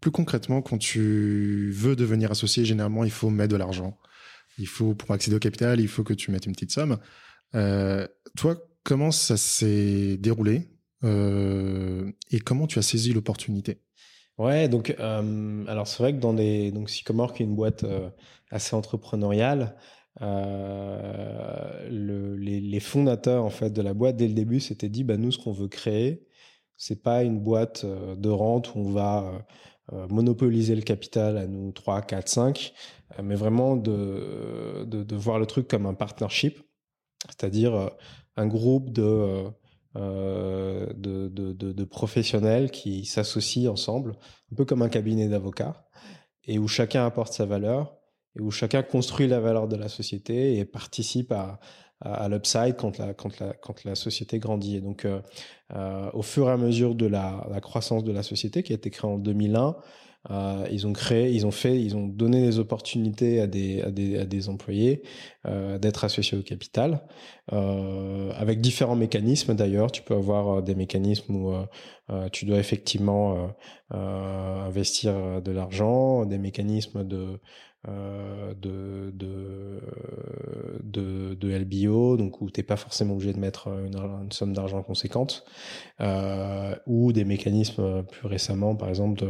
[0.01, 3.99] plus concrètement, quand tu veux devenir associé, généralement, il faut mettre de l'argent.
[4.59, 6.99] Il faut, pour accéder au capital, il faut que tu mettes une petite somme.
[7.55, 10.69] Euh, toi, comment ça s'est déroulé
[11.05, 13.81] euh, et comment tu as saisi l'opportunité?
[14.39, 17.85] Ouais, donc euh, alors c'est vrai que dans des donc Sycomore qui est une boîte
[18.51, 19.77] assez entrepreneuriale,
[20.21, 25.33] le, les, fondateurs en fait de la boîte dès le début s'étaient dit bah nous
[25.33, 26.27] ce qu'on veut créer
[26.77, 29.47] c'est pas une boîte de rente où on va
[30.09, 32.73] monopoliser le capital à nous 3, 4, 5,
[33.23, 36.59] mais vraiment de, de, voir le truc comme un partnership.
[37.29, 37.89] C'est-à-dire euh,
[38.37, 39.45] un groupe de,
[39.97, 44.17] euh, de, de, de, professionnels qui s'associent ensemble,
[44.51, 45.87] un peu comme un cabinet d'avocats,
[46.45, 47.97] et où chacun apporte sa valeur,
[48.37, 51.61] et où chacun construit la valeur de la société et participe à,
[52.01, 54.77] à, l'upside quand la, quand, la, quand la société grandit.
[54.77, 58.63] Et donc, euh, au fur et à mesure de la, la, croissance de la société,
[58.63, 59.77] qui a été créée en 2001,
[60.31, 63.91] Euh, ils ont créé, ils ont fait, ils ont donné des opportunités à des, à
[63.91, 65.03] des, à des employés
[65.47, 67.03] euh, d'être associés au capital,
[67.53, 69.91] euh, avec différents mécanismes d'ailleurs.
[69.91, 73.55] Tu peux avoir euh, des mécanismes où euh, tu dois effectivement
[73.91, 77.41] investir de l'argent, des mécanismes de
[77.89, 79.11] euh, de,
[80.85, 84.53] de, de, LBO, donc où tu n'es pas forcément obligé de mettre une, une somme
[84.53, 85.45] d'argent conséquente,
[86.01, 89.25] euh, ou des mécanismes plus récemment, par exemple,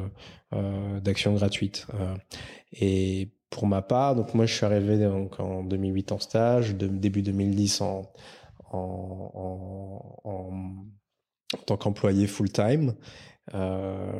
[0.52, 1.86] euh, d'actions gratuites.
[1.94, 2.14] Euh,
[2.72, 7.22] et pour ma part, donc moi je suis arrivé donc en 2008 en stage, début
[7.22, 8.12] 2010 en,
[8.70, 9.30] en,
[10.24, 10.50] en,
[11.54, 12.94] en tant qu'employé full-time.
[13.54, 14.12] Euh,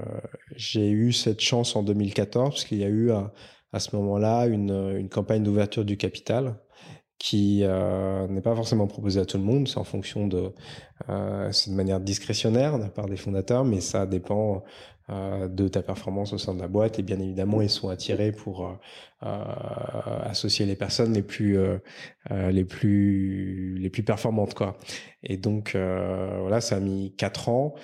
[0.57, 3.31] j'ai eu cette chance en 2014 parce qu'il y a eu un,
[3.73, 6.57] à ce moment-là une, une campagne d'ouverture du capital
[7.19, 10.53] qui euh, n'est pas forcément proposée à tout le monde, c'est en fonction de,
[11.09, 14.65] euh, c'est de manière discrétionnaire de la part des fondateurs, mais ça dépend
[15.11, 18.33] euh, de ta performance au sein de la boîte et bien évidemment ils sont attirés
[18.33, 18.73] pour euh,
[19.25, 21.79] euh, associer les personnes les plus euh,
[22.31, 24.79] les plus les plus performantes quoi.
[25.23, 27.75] Et donc voilà, ça a mis quatre ans.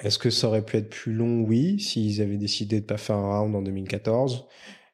[0.00, 1.42] Est-ce que ça aurait pu être plus long?
[1.42, 4.46] Oui, s'ils avaient décidé de pas faire un round en 2014.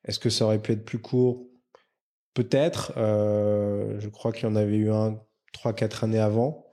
[0.05, 1.47] Est-ce que ça aurait pu être plus court?
[2.35, 2.93] Peut-être.
[2.97, 5.21] Euh, je crois qu'il y en avait eu un
[5.53, 6.67] 3-4 années avant.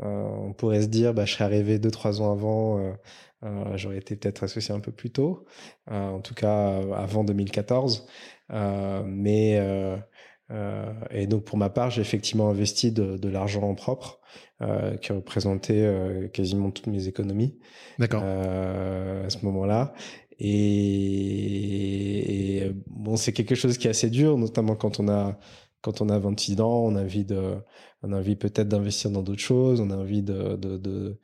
[0.00, 2.78] Euh, on pourrait se dire, bah, je serais arrivé 2-3 ans avant,
[3.42, 5.44] euh, j'aurais été peut-être associé un peu plus tôt,
[5.88, 8.06] en tout cas avant 2014.
[8.50, 9.60] mais
[11.10, 14.20] et donc pour ma part, j'ai effectivement investi de, de l'argent en propre,
[15.02, 17.58] qui représentait quasiment toutes mes économies.
[17.98, 18.22] D'accord.
[18.22, 19.94] à ce moment-là.
[20.38, 21.52] Et,
[22.86, 25.38] bon, c'est quelque chose qui est assez dur, notamment quand on a
[25.80, 27.56] quand on a 26 ans, on a envie de,
[28.02, 31.20] on a envie peut-être d'investir dans d'autres choses, on a envie de, de, de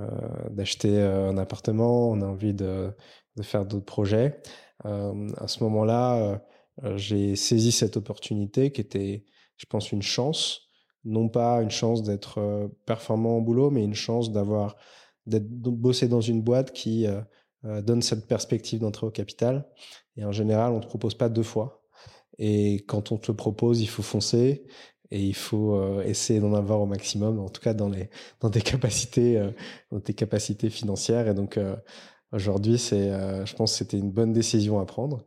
[0.00, 2.92] euh, d'acheter un appartement, on a envie de,
[3.36, 4.40] de faire d'autres projets.
[4.84, 6.40] Euh, à ce moment-là,
[6.84, 9.24] euh, j'ai saisi cette opportunité qui était,
[9.56, 10.68] je pense, une chance,
[11.04, 14.76] non pas une chance d'être euh, performant au boulot, mais une chance d'avoir
[15.26, 17.22] d'être bossé dans une boîte qui euh, euh,
[17.82, 19.66] donne cette perspective d'entrée au capital.
[20.16, 21.82] Et en général, on ne te propose pas deux fois.
[22.38, 24.66] Et quand on te le propose, il faut foncer
[25.10, 28.50] et il faut euh, essayer d'en avoir au maximum, en tout cas dans les dans
[28.50, 29.50] tes capacités, euh,
[29.90, 31.28] dans tes capacités financières.
[31.28, 31.58] Et donc
[32.32, 33.10] aujourd'hui, c'est,
[33.46, 35.24] je pense, que c'était une bonne décision à prendre.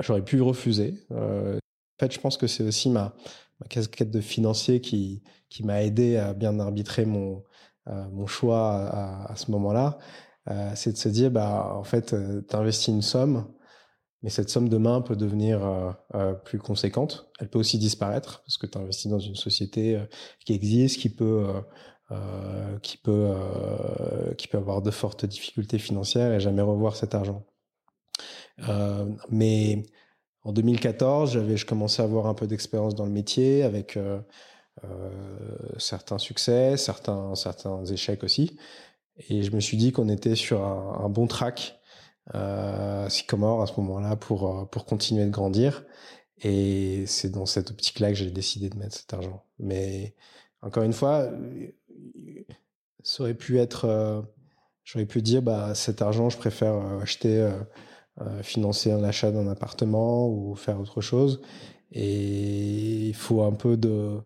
[0.00, 0.94] J'aurais pu refuser.
[1.10, 1.58] en
[2.00, 3.14] fait, je pense que c'est aussi ma
[3.60, 7.44] ma casquette de financier qui qui m'a aidé à bien arbitrer mon
[7.86, 8.88] mon choix
[9.28, 9.98] à ce moment-là.
[10.50, 13.46] Euh, c'est de se dire, bah, en fait, euh, tu investis une somme,
[14.22, 17.30] mais cette somme demain peut devenir euh, plus conséquente.
[17.38, 20.00] Elle peut aussi disparaître parce que tu investis dans une société
[20.44, 21.46] qui existe, qui peut,
[22.82, 23.32] qui peut,
[24.36, 27.46] qui peut avoir de fortes difficultés financières et jamais revoir cet argent.
[29.30, 29.84] mais
[30.42, 33.96] en 2014, j'avais, je commençais à avoir un peu d'expérience dans le métier avec
[35.78, 38.58] certains succès, certains, certains échecs aussi.
[39.18, 41.80] Et je me suis dit qu'on était sur un, bon track,
[42.34, 45.84] euh, Sycomore, à ce moment-là, pour, euh, pour continuer de grandir.
[46.40, 49.44] Et c'est dans cette optique-là que j'ai décidé de mettre cet argent.
[49.58, 50.14] Mais
[50.62, 51.30] encore une fois,
[53.02, 53.86] ça pu être.
[53.86, 54.22] Euh,
[54.84, 57.46] J'aurais pu dire, bah, cet argent, je préfère euh, acheter,
[58.42, 61.42] financer un achat d'un appartement ou faire autre chose.
[61.92, 64.18] Et il faut un peu de.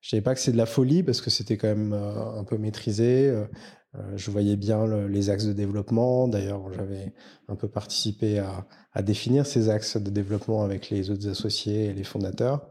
[0.00, 2.58] Je savais pas que c'est de la folie parce que c'était quand même un peu
[2.58, 3.32] maîtrisé.
[3.96, 6.28] Euh, je voyais bien le, les axes de développement.
[6.28, 7.12] D'ailleurs, j'avais
[7.48, 12.04] un peu participé à, définir ces axes de développement avec les autres associés et les
[12.04, 12.68] fondateurs.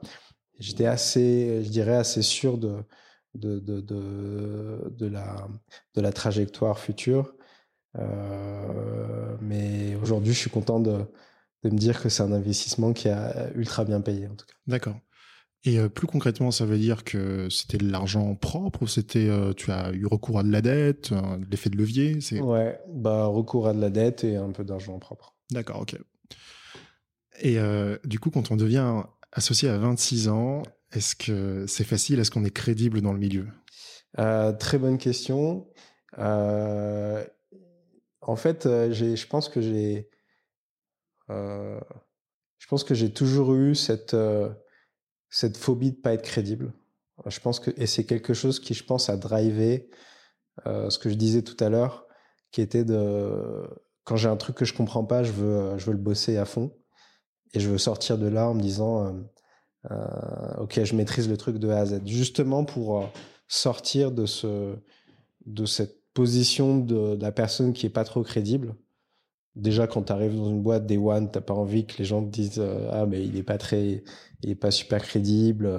[0.59, 2.83] J'étais assez, je dirais, assez sûr de
[5.95, 7.33] la trajectoire future.
[7.97, 11.05] Euh, mais aujourd'hui, je suis content de,
[11.63, 14.55] de me dire que c'est un investissement qui a ultra bien payé, en tout cas.
[14.67, 14.95] D'accord.
[15.65, 19.53] Et euh, plus concrètement, ça veut dire que c'était de l'argent propre ou c'était euh,
[19.53, 21.13] tu as eu recours à de la dette,
[21.49, 22.41] l'effet de levier c'est...
[22.41, 25.35] Ouais, bah recours à de la dette et un peu d'argent propre.
[25.51, 25.95] D'accord, ok.
[27.39, 32.19] Et euh, du coup, quand on devient associé à 26 ans, est-ce que c'est facile?
[32.19, 33.47] Est-ce qu'on est crédible dans le milieu?
[34.19, 35.67] Euh, Très bonne question.
[36.19, 37.23] Euh,
[38.21, 40.09] en fait, j'ai, je pense que j'ai,
[41.29, 44.15] je pense que j'ai toujours eu cette
[45.33, 46.73] cette phobie de pas être crédible.
[47.25, 49.89] Je pense que et c'est quelque chose qui, je pense, a drivé
[50.67, 52.05] euh, ce que je disais tout à l'heure,
[52.51, 53.67] qui était de
[54.03, 56.45] quand j'ai un truc que je comprends pas, je veux je veux le bosser à
[56.45, 56.71] fond
[57.53, 59.11] et je veux sortir de là en me disant euh,
[59.91, 63.09] euh, ok, je maîtrise le truc de A à Z, justement pour
[63.47, 64.77] sortir de ce
[65.47, 68.75] de cette position de, de la personne qui est pas trop crédible
[69.55, 72.23] déjà quand tu arrives dans une boîte des one, t'as pas envie que les gens
[72.23, 72.61] te disent
[72.91, 74.03] ah mais il est pas très,
[74.41, 75.69] il est pas super crédible.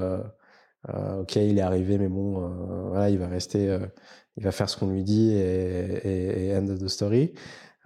[0.89, 2.49] ok, il est arrivé, mais bon,
[2.89, 3.79] voilà, il va rester,
[4.37, 7.35] il va faire ce qu'on lui dit et, et, end of the story.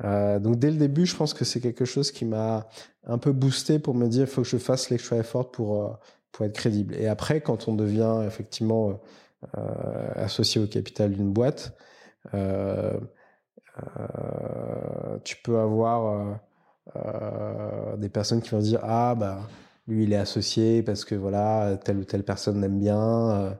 [0.02, 2.68] donc dès le début, je pense que c'est quelque chose qui m'a
[3.06, 5.98] un peu boosté pour me dire il faut que je fasse l'extra effort pour
[6.32, 6.94] pour être crédible.
[6.94, 9.00] Et après, quand on devient effectivement
[9.56, 11.76] euh, associé au capital d'une boîte,
[12.34, 13.00] euh, euh,
[15.24, 16.40] tu peux avoir
[17.98, 19.40] des personnes qui vont dire ah bah
[19.86, 23.58] lui il est associé parce que voilà telle ou telle personne l'aime bien.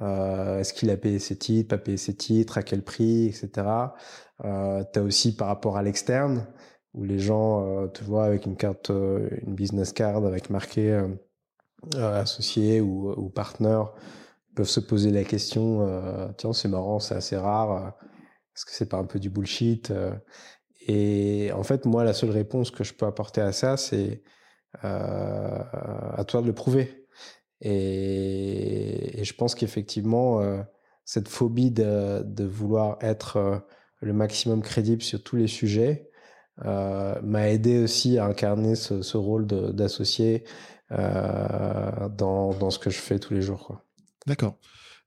[0.00, 3.50] Est-ce qu'il a payé ses titres, pas payé ses titres, à quel prix, etc.
[4.44, 6.46] Euh, tu as aussi par rapport à l'externe,
[6.94, 11.02] où les gens te voient avec une carte, une business card avec marqué
[11.96, 13.92] associé ou, ou partenaire,
[14.54, 17.90] peuvent se poser la question euh, tiens c'est marrant c'est assez rare euh,
[18.54, 20.12] est-ce que c'est pas un peu du bullshit euh,
[20.86, 24.22] et en fait moi la seule réponse que je peux apporter à ça c'est
[24.82, 27.06] à toi de le prouver
[27.60, 30.40] et, je pense qu'effectivement
[31.04, 33.62] cette phobie de, vouloir être
[34.00, 36.08] le maximum crédible sur tous les sujets
[36.64, 40.44] m'a aidé aussi à incarner ce, rôle d'associé
[40.90, 43.82] dans, dans ce que je fais tous les jours.
[44.26, 44.56] D'accord.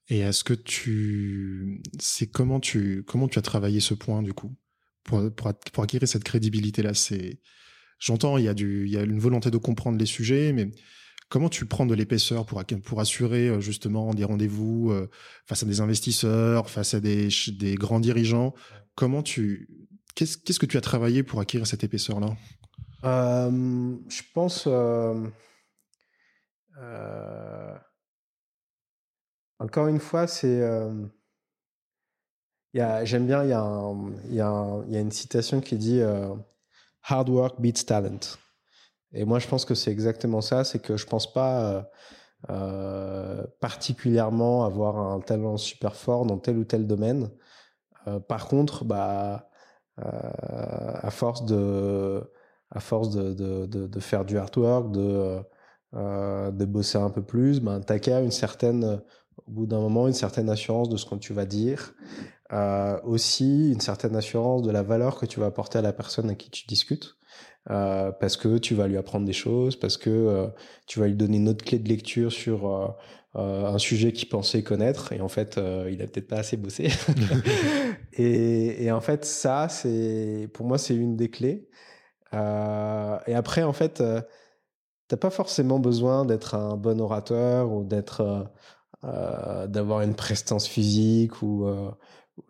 [0.09, 4.55] Et est-ce que tu, c'est comment tu, comment tu as travaillé ce point du coup
[5.03, 7.39] pour, pour, acquérir cette crédibilité là C'est,
[7.99, 10.71] j'entends, il y a du, il y a une volonté de comprendre les sujets, mais
[11.29, 15.09] comment tu prends de l'épaisseur pour, pour assurer euh, justement des rendez-vous euh,
[15.45, 18.53] face à des investisseurs, face à des, des grands dirigeants?
[18.95, 19.69] Comment tu,
[20.15, 22.35] qu'est-ce, qu'est-ce que tu as travaillé pour acquérir cette épaisseur là
[23.05, 24.67] euh, Je pense.
[29.59, 30.61] Encore une fois, c'est.
[32.73, 33.49] J'aime bien, il
[34.35, 36.01] y, a une citation qui dit
[37.03, 38.37] Hard work beats talent.
[39.11, 40.63] Et moi, je pense que c'est exactement ça.
[40.63, 41.89] C'est que je pense pas
[43.59, 47.29] particulièrement avoir un talent super fort dans tel ou tel domaine.
[48.27, 49.49] par contre, bah,
[49.97, 52.27] à force de,
[53.99, 55.43] faire du hard work, de,
[55.93, 58.99] de bosser un peu plus, ben, t'acquiers une certaine
[59.47, 61.93] au bout d'un moment une certaine assurance de ce que tu vas dire,
[62.51, 66.29] euh, aussi une certaine assurance de la valeur que tu vas apporter à la personne
[66.29, 67.15] à qui tu discutes,
[67.71, 70.47] euh, parce que tu vas lui apprendre des choses, parce que euh,
[70.85, 72.95] tu vas lui donner une autre clé de lecture sur
[73.35, 76.89] un sujet qu'il pensait connaître et en fait il a peut-être pas assez bossé.
[78.13, 81.67] et, et, en fait ça c'est pour moi c'est une des clés.
[82.31, 84.03] et après en fait
[85.07, 88.51] t'as pas forcément besoin d'être un bon orateur ou d'être
[89.03, 91.91] d'avoir une prestance physique ou euh,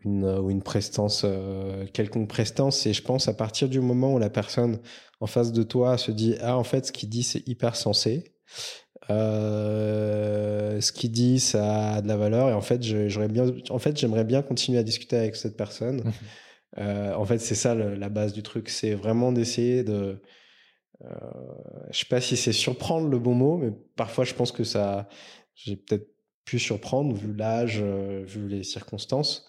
[0.05, 2.85] une, ou une prestance, euh, quelconque prestance.
[2.85, 4.79] Et je pense à partir du moment où la personne
[5.19, 8.33] en face de toi se dit ah en fait ce qu'il dit c'est hyper sensé.
[9.09, 13.77] Euh, ce qu'il dit ça a de la valeur et en fait j'aurais bien en
[13.77, 16.11] fait j'aimerais bien continuer à discuter avec cette personne mmh
[16.79, 20.21] euh, en fait c'est ça le, la base du truc c'est vraiment d'essayer de
[21.03, 21.09] euh,
[21.91, 25.07] je sais pas si c'est surprendre le bon mot mais parfois je pense que ça
[25.53, 26.07] j'ai peut-être
[26.45, 29.47] pu surprendre vu l'âge, euh, vu les circonstances.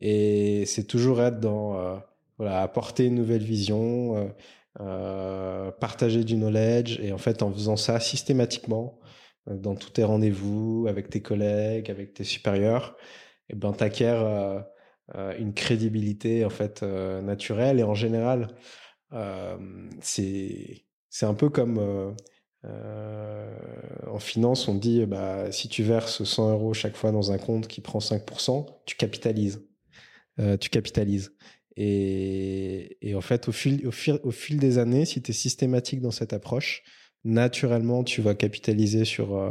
[0.00, 1.96] Et c'est toujours être dans euh,
[2.38, 4.32] voilà apporter une nouvelle vision,
[4.80, 8.98] euh, partager du knowledge et en fait en faisant ça systématiquement
[9.46, 12.96] dans tous tes rendez-vous avec tes collègues, avec tes supérieurs,
[13.48, 14.60] et eh ben t'acquiers euh,
[15.38, 18.48] une crédibilité en fait naturelle et en général
[20.00, 22.14] c'est c'est un peu comme
[22.64, 27.68] en finance, on dit bah, si tu verses 100 euros chaque fois dans un compte
[27.68, 29.62] qui prend 5%, tu capitalises.
[30.38, 31.32] Euh, tu capitalises.
[31.76, 36.82] Et, en fait, au fil, des années, si tu es systématique dans cette approche,
[37.24, 39.50] naturellement, tu vas capitaliser sur euh,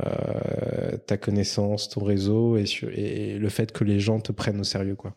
[0.00, 4.96] euh, ta connaissance, ton réseau et, le fait que les gens te prennent au sérieux.
[4.96, 5.16] Quoi.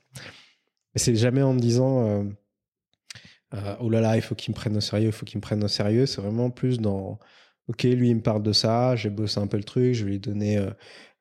[0.93, 2.23] Mais c'est jamais en me disant euh,
[3.53, 5.41] euh, oh là là, il faut qu'il me prenne au sérieux, il faut qu'il me
[5.41, 6.05] prenne au sérieux.
[6.05, 7.19] C'est vraiment plus dans,
[7.67, 10.11] ok, lui il me parle de ça, j'ai bossé un peu le truc, je vais
[10.11, 10.71] lui donner euh,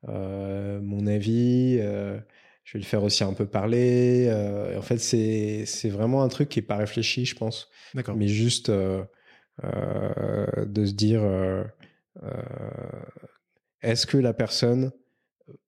[0.09, 2.19] euh, mon avis, euh,
[2.65, 4.29] je vais le faire aussi un peu parler.
[4.77, 7.71] En fait, c'est c'est vraiment un truc qui est pas réfléchi, je pense.
[7.95, 8.17] D'accord.
[8.17, 9.07] Mais juste de
[9.63, 11.23] se dire,
[13.83, 14.91] est-ce que la personne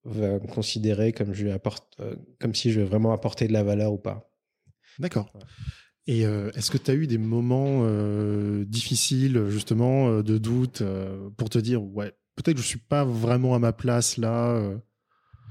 [0.02, 2.00] va me considérer comme je lui apporte,
[2.40, 4.28] comme si je vais vraiment apporter de la valeur ou pas?
[4.98, 5.32] D'accord.
[6.08, 10.82] Et euh, est-ce que tu as eu des moments euh, difficiles, justement, euh, de doute,
[11.36, 14.58] pour te dire, ouais, peut-être que je suis pas vraiment à ma place là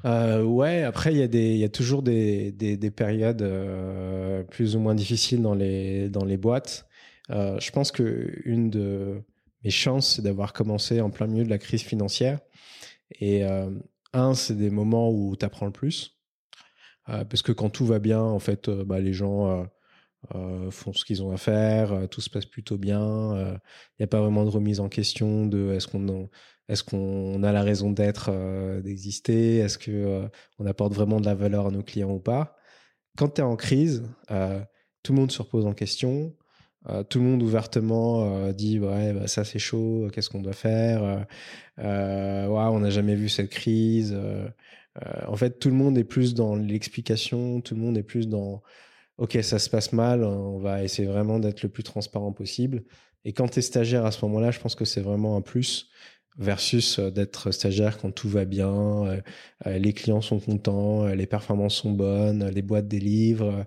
[0.03, 3.45] ouais, après il y a y a toujours des, des, des périodes
[4.49, 6.88] plus ou moins difficiles dans les dans les boîtes.
[7.30, 9.22] Je pense que une de
[9.64, 12.39] mes chances, c'est d'avoir commencé en plein milieu de la crise financière.
[13.20, 16.18] Et un, c'est des moments où tu apprends le plus,
[17.05, 19.68] parce que quand tout va bien, en fait, bah, les gens
[20.72, 23.36] font ce qu'ils ont à faire, tout se passe plutôt bien.
[23.36, 26.30] Il n'y a pas vraiment de remise en question de est-ce qu'on
[26.70, 28.32] est-ce a la raison d'être,
[28.82, 30.28] d'exister Est-ce que
[30.59, 32.57] on apporte vraiment de la valeur à nos clients ou pas
[33.18, 34.03] Quand tu es en crise,
[35.03, 36.36] tout le monde se repose en question.
[37.09, 41.26] tout le monde ouvertement dit ouais bah, ça c'est chaud, qu'est-ce qu'on doit faire
[41.80, 44.18] euh, On n'a jamais vu cette crise.
[45.28, 48.61] en fait, tout le monde est plus dans l'explication, tout le monde est plus dans
[49.18, 52.84] ok ça se passe mal, on va essayer vraiment d'être le plus transparent possible.
[53.26, 55.89] Et quand tu es stagiaire à ce moment-là, je pense que c'est vraiment un plus
[56.38, 58.72] versus euh, d'être stagiaire quand tout va bien,
[59.05, 59.22] euh,
[59.65, 63.65] euh, les clients sont contents, les performances sont bonnes, les boîtes délivrent.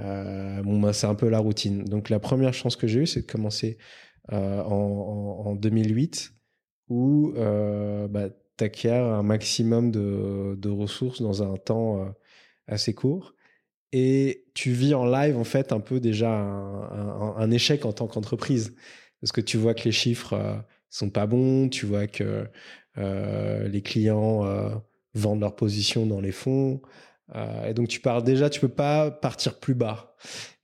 [0.00, 1.84] Euh, bon, bah, c'est un peu la routine.
[1.84, 3.78] Donc la première chance que j'ai eue, c'est de commencer
[4.30, 6.32] en, en, 2008
[6.88, 8.28] où euh, bah,
[8.84, 12.14] un maximum de, de, ressources dans un temps
[12.68, 13.34] assez court.
[13.92, 18.74] Et tu vis en live, en fait, un peu déjà un, échec en tant qu'entreprise.
[19.20, 22.46] Parce que tu vois que les chiffres sont pas bons, tu vois que
[22.98, 24.70] euh, les clients euh,
[25.14, 26.82] vendent leur position dans les fonds.
[27.34, 30.14] Euh, et donc tu pars déjà, tu peux pas partir plus bas.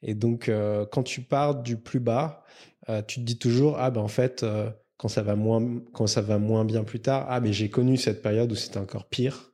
[0.03, 0.51] Et donc
[0.93, 2.45] quand tu pars du plus bas,
[3.09, 4.47] tu te dis toujours ah ben en fait
[4.97, 7.97] quand ça va moins quand ça va moins bien plus tard, ah mais j'ai connu
[7.97, 9.53] cette période où c'était encore pire.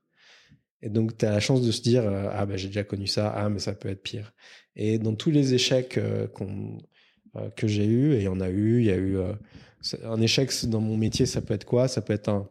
[0.84, 3.30] Et donc tu as la chance de se dire ah ben j'ai déjà connu ça,
[3.34, 4.32] ah mais ça peut être pire.
[4.76, 5.98] Et dans tous les échecs
[6.34, 6.78] qu'on
[7.56, 9.18] que j'ai eu et il y en a eu, il y a eu
[10.04, 11.88] un échec dans mon métier, ça peut être quoi?
[11.88, 12.48] Ça peut être un,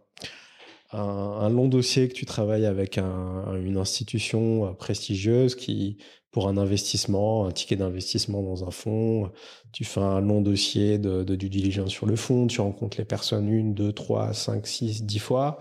[0.94, 5.98] un, long dossier que tu travailles avec un, une institution euh, prestigieuse qui,
[6.32, 9.32] pour un investissement, un ticket d'investissement dans un fonds,
[9.72, 13.06] tu fais un long dossier de, de due diligence sur le fonds, tu rencontres les
[13.06, 15.58] personnes une, deux, trois, cinq, six, dix fois,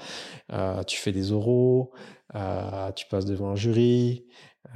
[0.53, 1.93] euh, tu fais des oraux,
[2.35, 4.27] euh, tu passes devant un jury,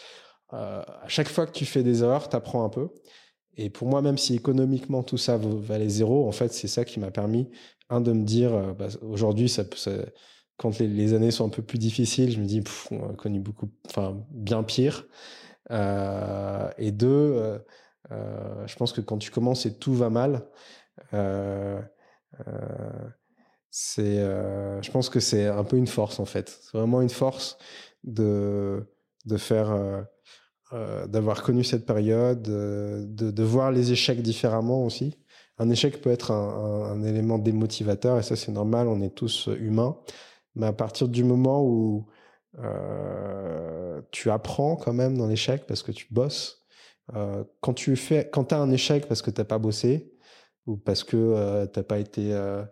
[0.53, 2.89] Euh, à chaque fois que tu fais des erreurs, tu apprends un peu.
[3.57, 6.99] Et pour moi, même si économiquement tout ça valait zéro, en fait, c'est ça qui
[6.99, 7.49] m'a permis,
[7.89, 9.53] un, de me dire, euh, bah, aujourd'hui,
[10.57, 13.39] quand les, années sont un peu plus difficiles, je me dis, pff, on a connu
[13.39, 15.05] beaucoup, enfin, bien pire.
[15.71, 17.59] Euh, et deux,
[18.11, 20.47] euh, je pense que quand tu commences et tout va mal,
[23.69, 26.49] c'est, je pense que c'est un peu une force en fait.
[26.49, 27.57] C'est vraiment une force
[28.03, 28.87] de
[29.25, 30.07] de faire,
[30.71, 35.17] d'avoir connu cette période, de, de voir les échecs différemment aussi
[35.59, 39.13] un échec peut être un, un, un, élément démotivateur et ça c'est normal, on est
[39.13, 39.97] tous humains.
[40.55, 42.07] Mais à partir du moment où
[42.59, 46.65] euh, tu apprends quand même dans l'échec parce que tu bosses,
[47.15, 50.13] euh, quand tu fais, quand as un échec parce que t'as pas bossé
[50.65, 52.63] ou parce que euh, t'as pas été, euh,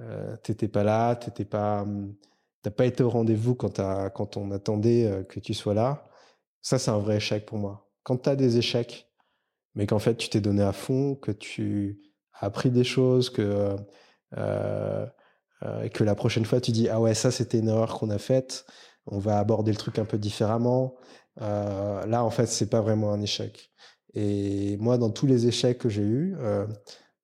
[0.00, 2.14] euh, t'étais pas là, t'étais pas, hum,
[2.62, 6.03] t'as pas été au rendez-vous quand t'as, quand on attendait euh, que tu sois là,
[6.64, 7.88] ça c'est un vrai échec pour moi.
[8.02, 9.08] Quand t'as des échecs,
[9.76, 12.00] mais qu'en fait tu t'es donné à fond, que tu
[12.32, 13.76] as appris des choses, que
[14.36, 15.06] euh,
[15.84, 18.18] et que la prochaine fois tu dis ah ouais ça c'était une erreur qu'on a
[18.18, 18.66] faite,
[19.06, 20.96] on va aborder le truc un peu différemment.
[21.42, 23.70] Euh, là, en fait, c'est pas vraiment un échec.
[24.14, 26.66] Et moi, dans tous les échecs que j'ai eus, euh,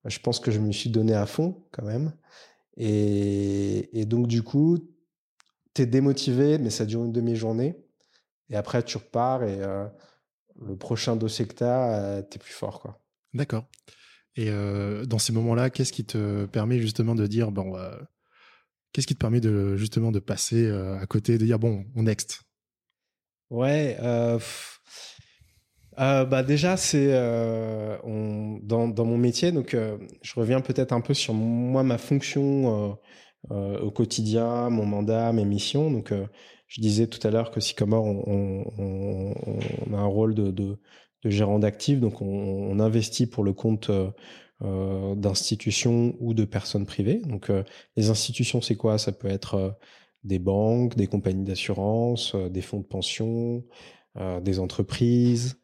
[0.05, 2.13] je pense que je me suis donné à fond quand même.
[2.77, 4.79] Et, et donc, du coup,
[5.73, 7.80] tu es démotivé, mais ça dure une demi-journée.
[8.51, 9.85] Et après, tu repars et euh,
[10.61, 12.81] le prochain dossier que tu as, tu es plus fort.
[12.81, 12.99] quoi.
[13.33, 13.65] D'accord.
[14.35, 14.49] Et
[15.07, 17.77] dans ces moments-là, qu'est-ce qui te permet justement de dire, bon,
[18.93, 22.41] qu'est-ce qui te permet de justement de passer à côté, de dire, bon, on next?
[23.49, 23.97] Ouais.
[25.97, 31.83] bah déjà, c'est dans, dans, mon métier, donc je reviens peut-être un peu sur moi,
[31.83, 32.97] ma fonction
[33.49, 35.91] au quotidien, mon mandat, mes missions.
[35.91, 36.13] Donc,
[36.71, 40.79] je disais tout à l'heure que Sycomore, on, on, a un rôle de
[41.25, 44.09] gérant d'actifs, donc on, investit pour le compte euh,
[44.61, 47.21] euh, d'institutions ou de personnes privées.
[47.25, 47.63] Donc euh,
[47.97, 48.97] les institutions, c'est quoi?
[48.97, 49.77] Ça peut être
[50.23, 53.65] des banques, des compagnies d'assurance, des fonds de pension,
[54.15, 55.59] des entreprises,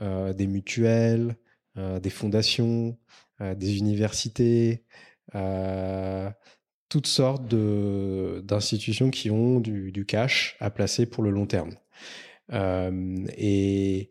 [0.00, 1.36] des mutuelles,
[1.76, 2.98] des fondations,
[3.40, 4.84] des universités,
[6.92, 11.70] toutes sortes d'institutions qui ont du, cash à placer pour le long terme.
[12.52, 14.10] et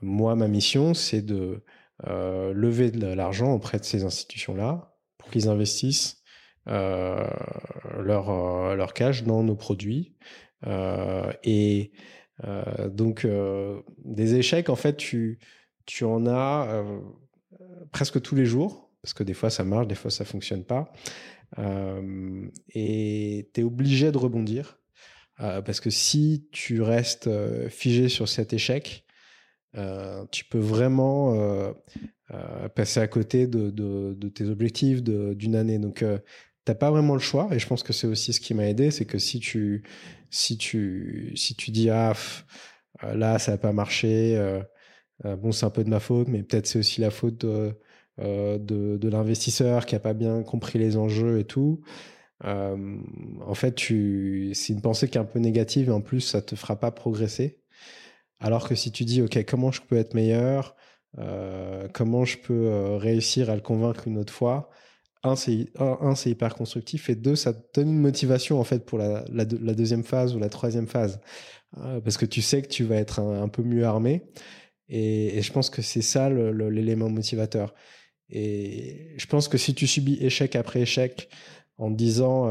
[0.00, 1.64] moi, ma mission, c'est de
[2.06, 6.22] euh, lever de l'argent auprès de ces institutions-là pour qu'ils investissent
[6.68, 7.26] euh,
[7.98, 10.14] leur, euh, leur cash dans nos produits.
[11.42, 11.90] et
[12.92, 13.26] donc,
[14.04, 15.40] des échecs, en fait, tu,
[15.84, 16.84] tu en as
[17.90, 20.92] presque tous les jours, parce que des fois ça marche, des fois ça fonctionne pas.
[21.58, 24.78] Et tu es obligé de rebondir.
[25.38, 27.30] parce que si tu restes
[27.68, 29.04] figé sur cet échec,
[29.76, 31.72] euh, tu peux vraiment euh,
[32.32, 35.78] euh, passer à côté de, tes objectifs d'une année.
[35.78, 36.04] Donc,
[36.64, 37.48] t'as pas vraiment le choix.
[37.52, 39.84] Et je pense que c'est aussi ce qui m'a aidé, c'est que si tu,
[40.30, 42.14] si tu, si tu dis ah
[43.14, 44.38] là ça n'a pas marché,
[45.24, 47.74] bon c'est un peu de ma faute, mais peut-être c'est aussi la faute de,
[48.20, 51.80] de, de l'investisseur qui a pas bien compris les enjeux et tout.
[52.44, 56.42] en fait, tu, c'est une pensée qui est un peu négative et en plus ça
[56.42, 57.60] te fera pas progresser.
[58.40, 60.74] Alors que si tu dis, OK, comment je peux être meilleur
[61.18, 64.70] euh, Comment je peux euh, réussir à le convaincre une autre fois
[65.22, 68.96] un, c'est un, hyper constructif et deux, ça te donne une motivation en fait pour
[68.96, 71.20] la, deuxième phase ou la troisième phase
[71.76, 74.22] euh, parce que tu sais que tu vas être un, peu mieux armé
[74.88, 77.74] et, je pense que c'est ça l'élément motivateur.
[78.30, 81.28] Et je pense que si tu subis échec après échec
[81.78, 82.46] en te disant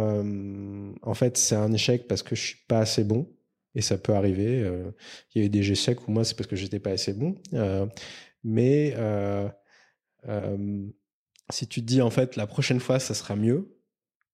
[1.02, 3.28] en fait c'est un échec parce que je suis pas assez bon,
[3.76, 4.62] et ça peut arriver.
[4.62, 4.92] Euh,
[5.34, 7.14] il y a eu des jeux secs où moi, c'est parce que j'étais pas assez
[7.14, 7.36] bon.
[7.54, 7.86] Euh,
[8.44, 9.50] mais euh,
[11.50, 13.78] si tu te dis, en fait, la prochaine fois, ça sera mieux,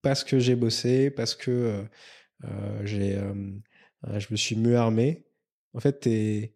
[0.01, 1.85] parce que j'ai bossé, parce que
[2.83, 3.19] j'ai,
[4.17, 5.25] je me suis mieux armé,
[5.73, 6.51] en fait, tu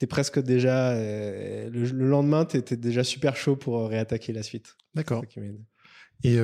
[0.00, 0.94] es, presque déjà.
[0.94, 4.76] le, lendemain, tu étais déjà super chaud pour réattaquer la suite.
[4.94, 5.24] D'accord.
[6.24, 6.38] Et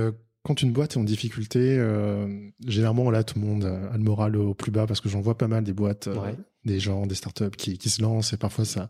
[0.46, 4.36] quand une boîte est en difficulté, euh, généralement là tout le monde a le moral
[4.36, 6.32] au plus bas parce que j'en vois pas mal des boîtes, euh,
[6.64, 8.88] des gens, des startups qui, qui se lancent et parfois ça,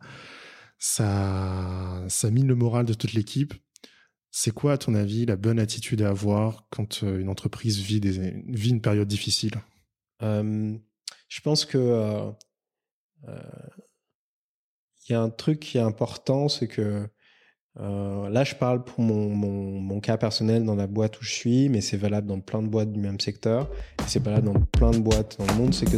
[0.78, 3.54] ça, ça mine le moral de toute l'équipe.
[4.30, 8.00] C'est quoi, à ton avis, la bonne attitude à avoir quand euh, une entreprise vit,
[8.00, 9.54] des, vit une période difficile?
[10.20, 12.32] Je pense que
[15.08, 17.08] il y a un truc qui est important, c'est que
[17.78, 21.68] euh, là, je parle pour mon, mon, cas personnel dans la boîte où je suis,
[21.68, 23.68] mais c'est valable dans plein de boîtes du même secteur.
[24.00, 25.74] Et c'est valable dans plein de boîtes dans le monde.
[25.74, 25.96] C'est que.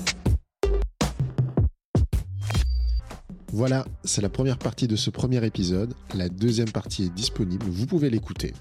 [3.52, 5.94] Voilà, c'est la première partie de ce premier épisode.
[6.14, 8.52] La deuxième partie est disponible, vous pouvez l'écouter.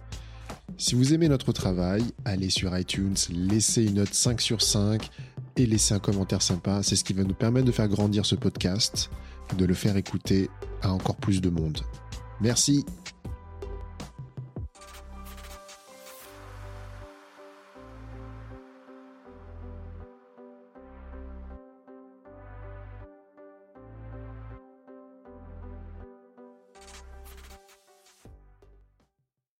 [0.77, 5.09] Si vous aimez notre travail, allez sur iTunes, laissez une note 5 sur 5
[5.55, 6.83] et laissez un commentaire sympa.
[6.83, 9.09] C'est ce qui va nous permettre de faire grandir ce podcast,
[9.55, 10.49] de le faire écouter
[10.81, 11.79] à encore plus de monde.
[12.41, 12.85] Merci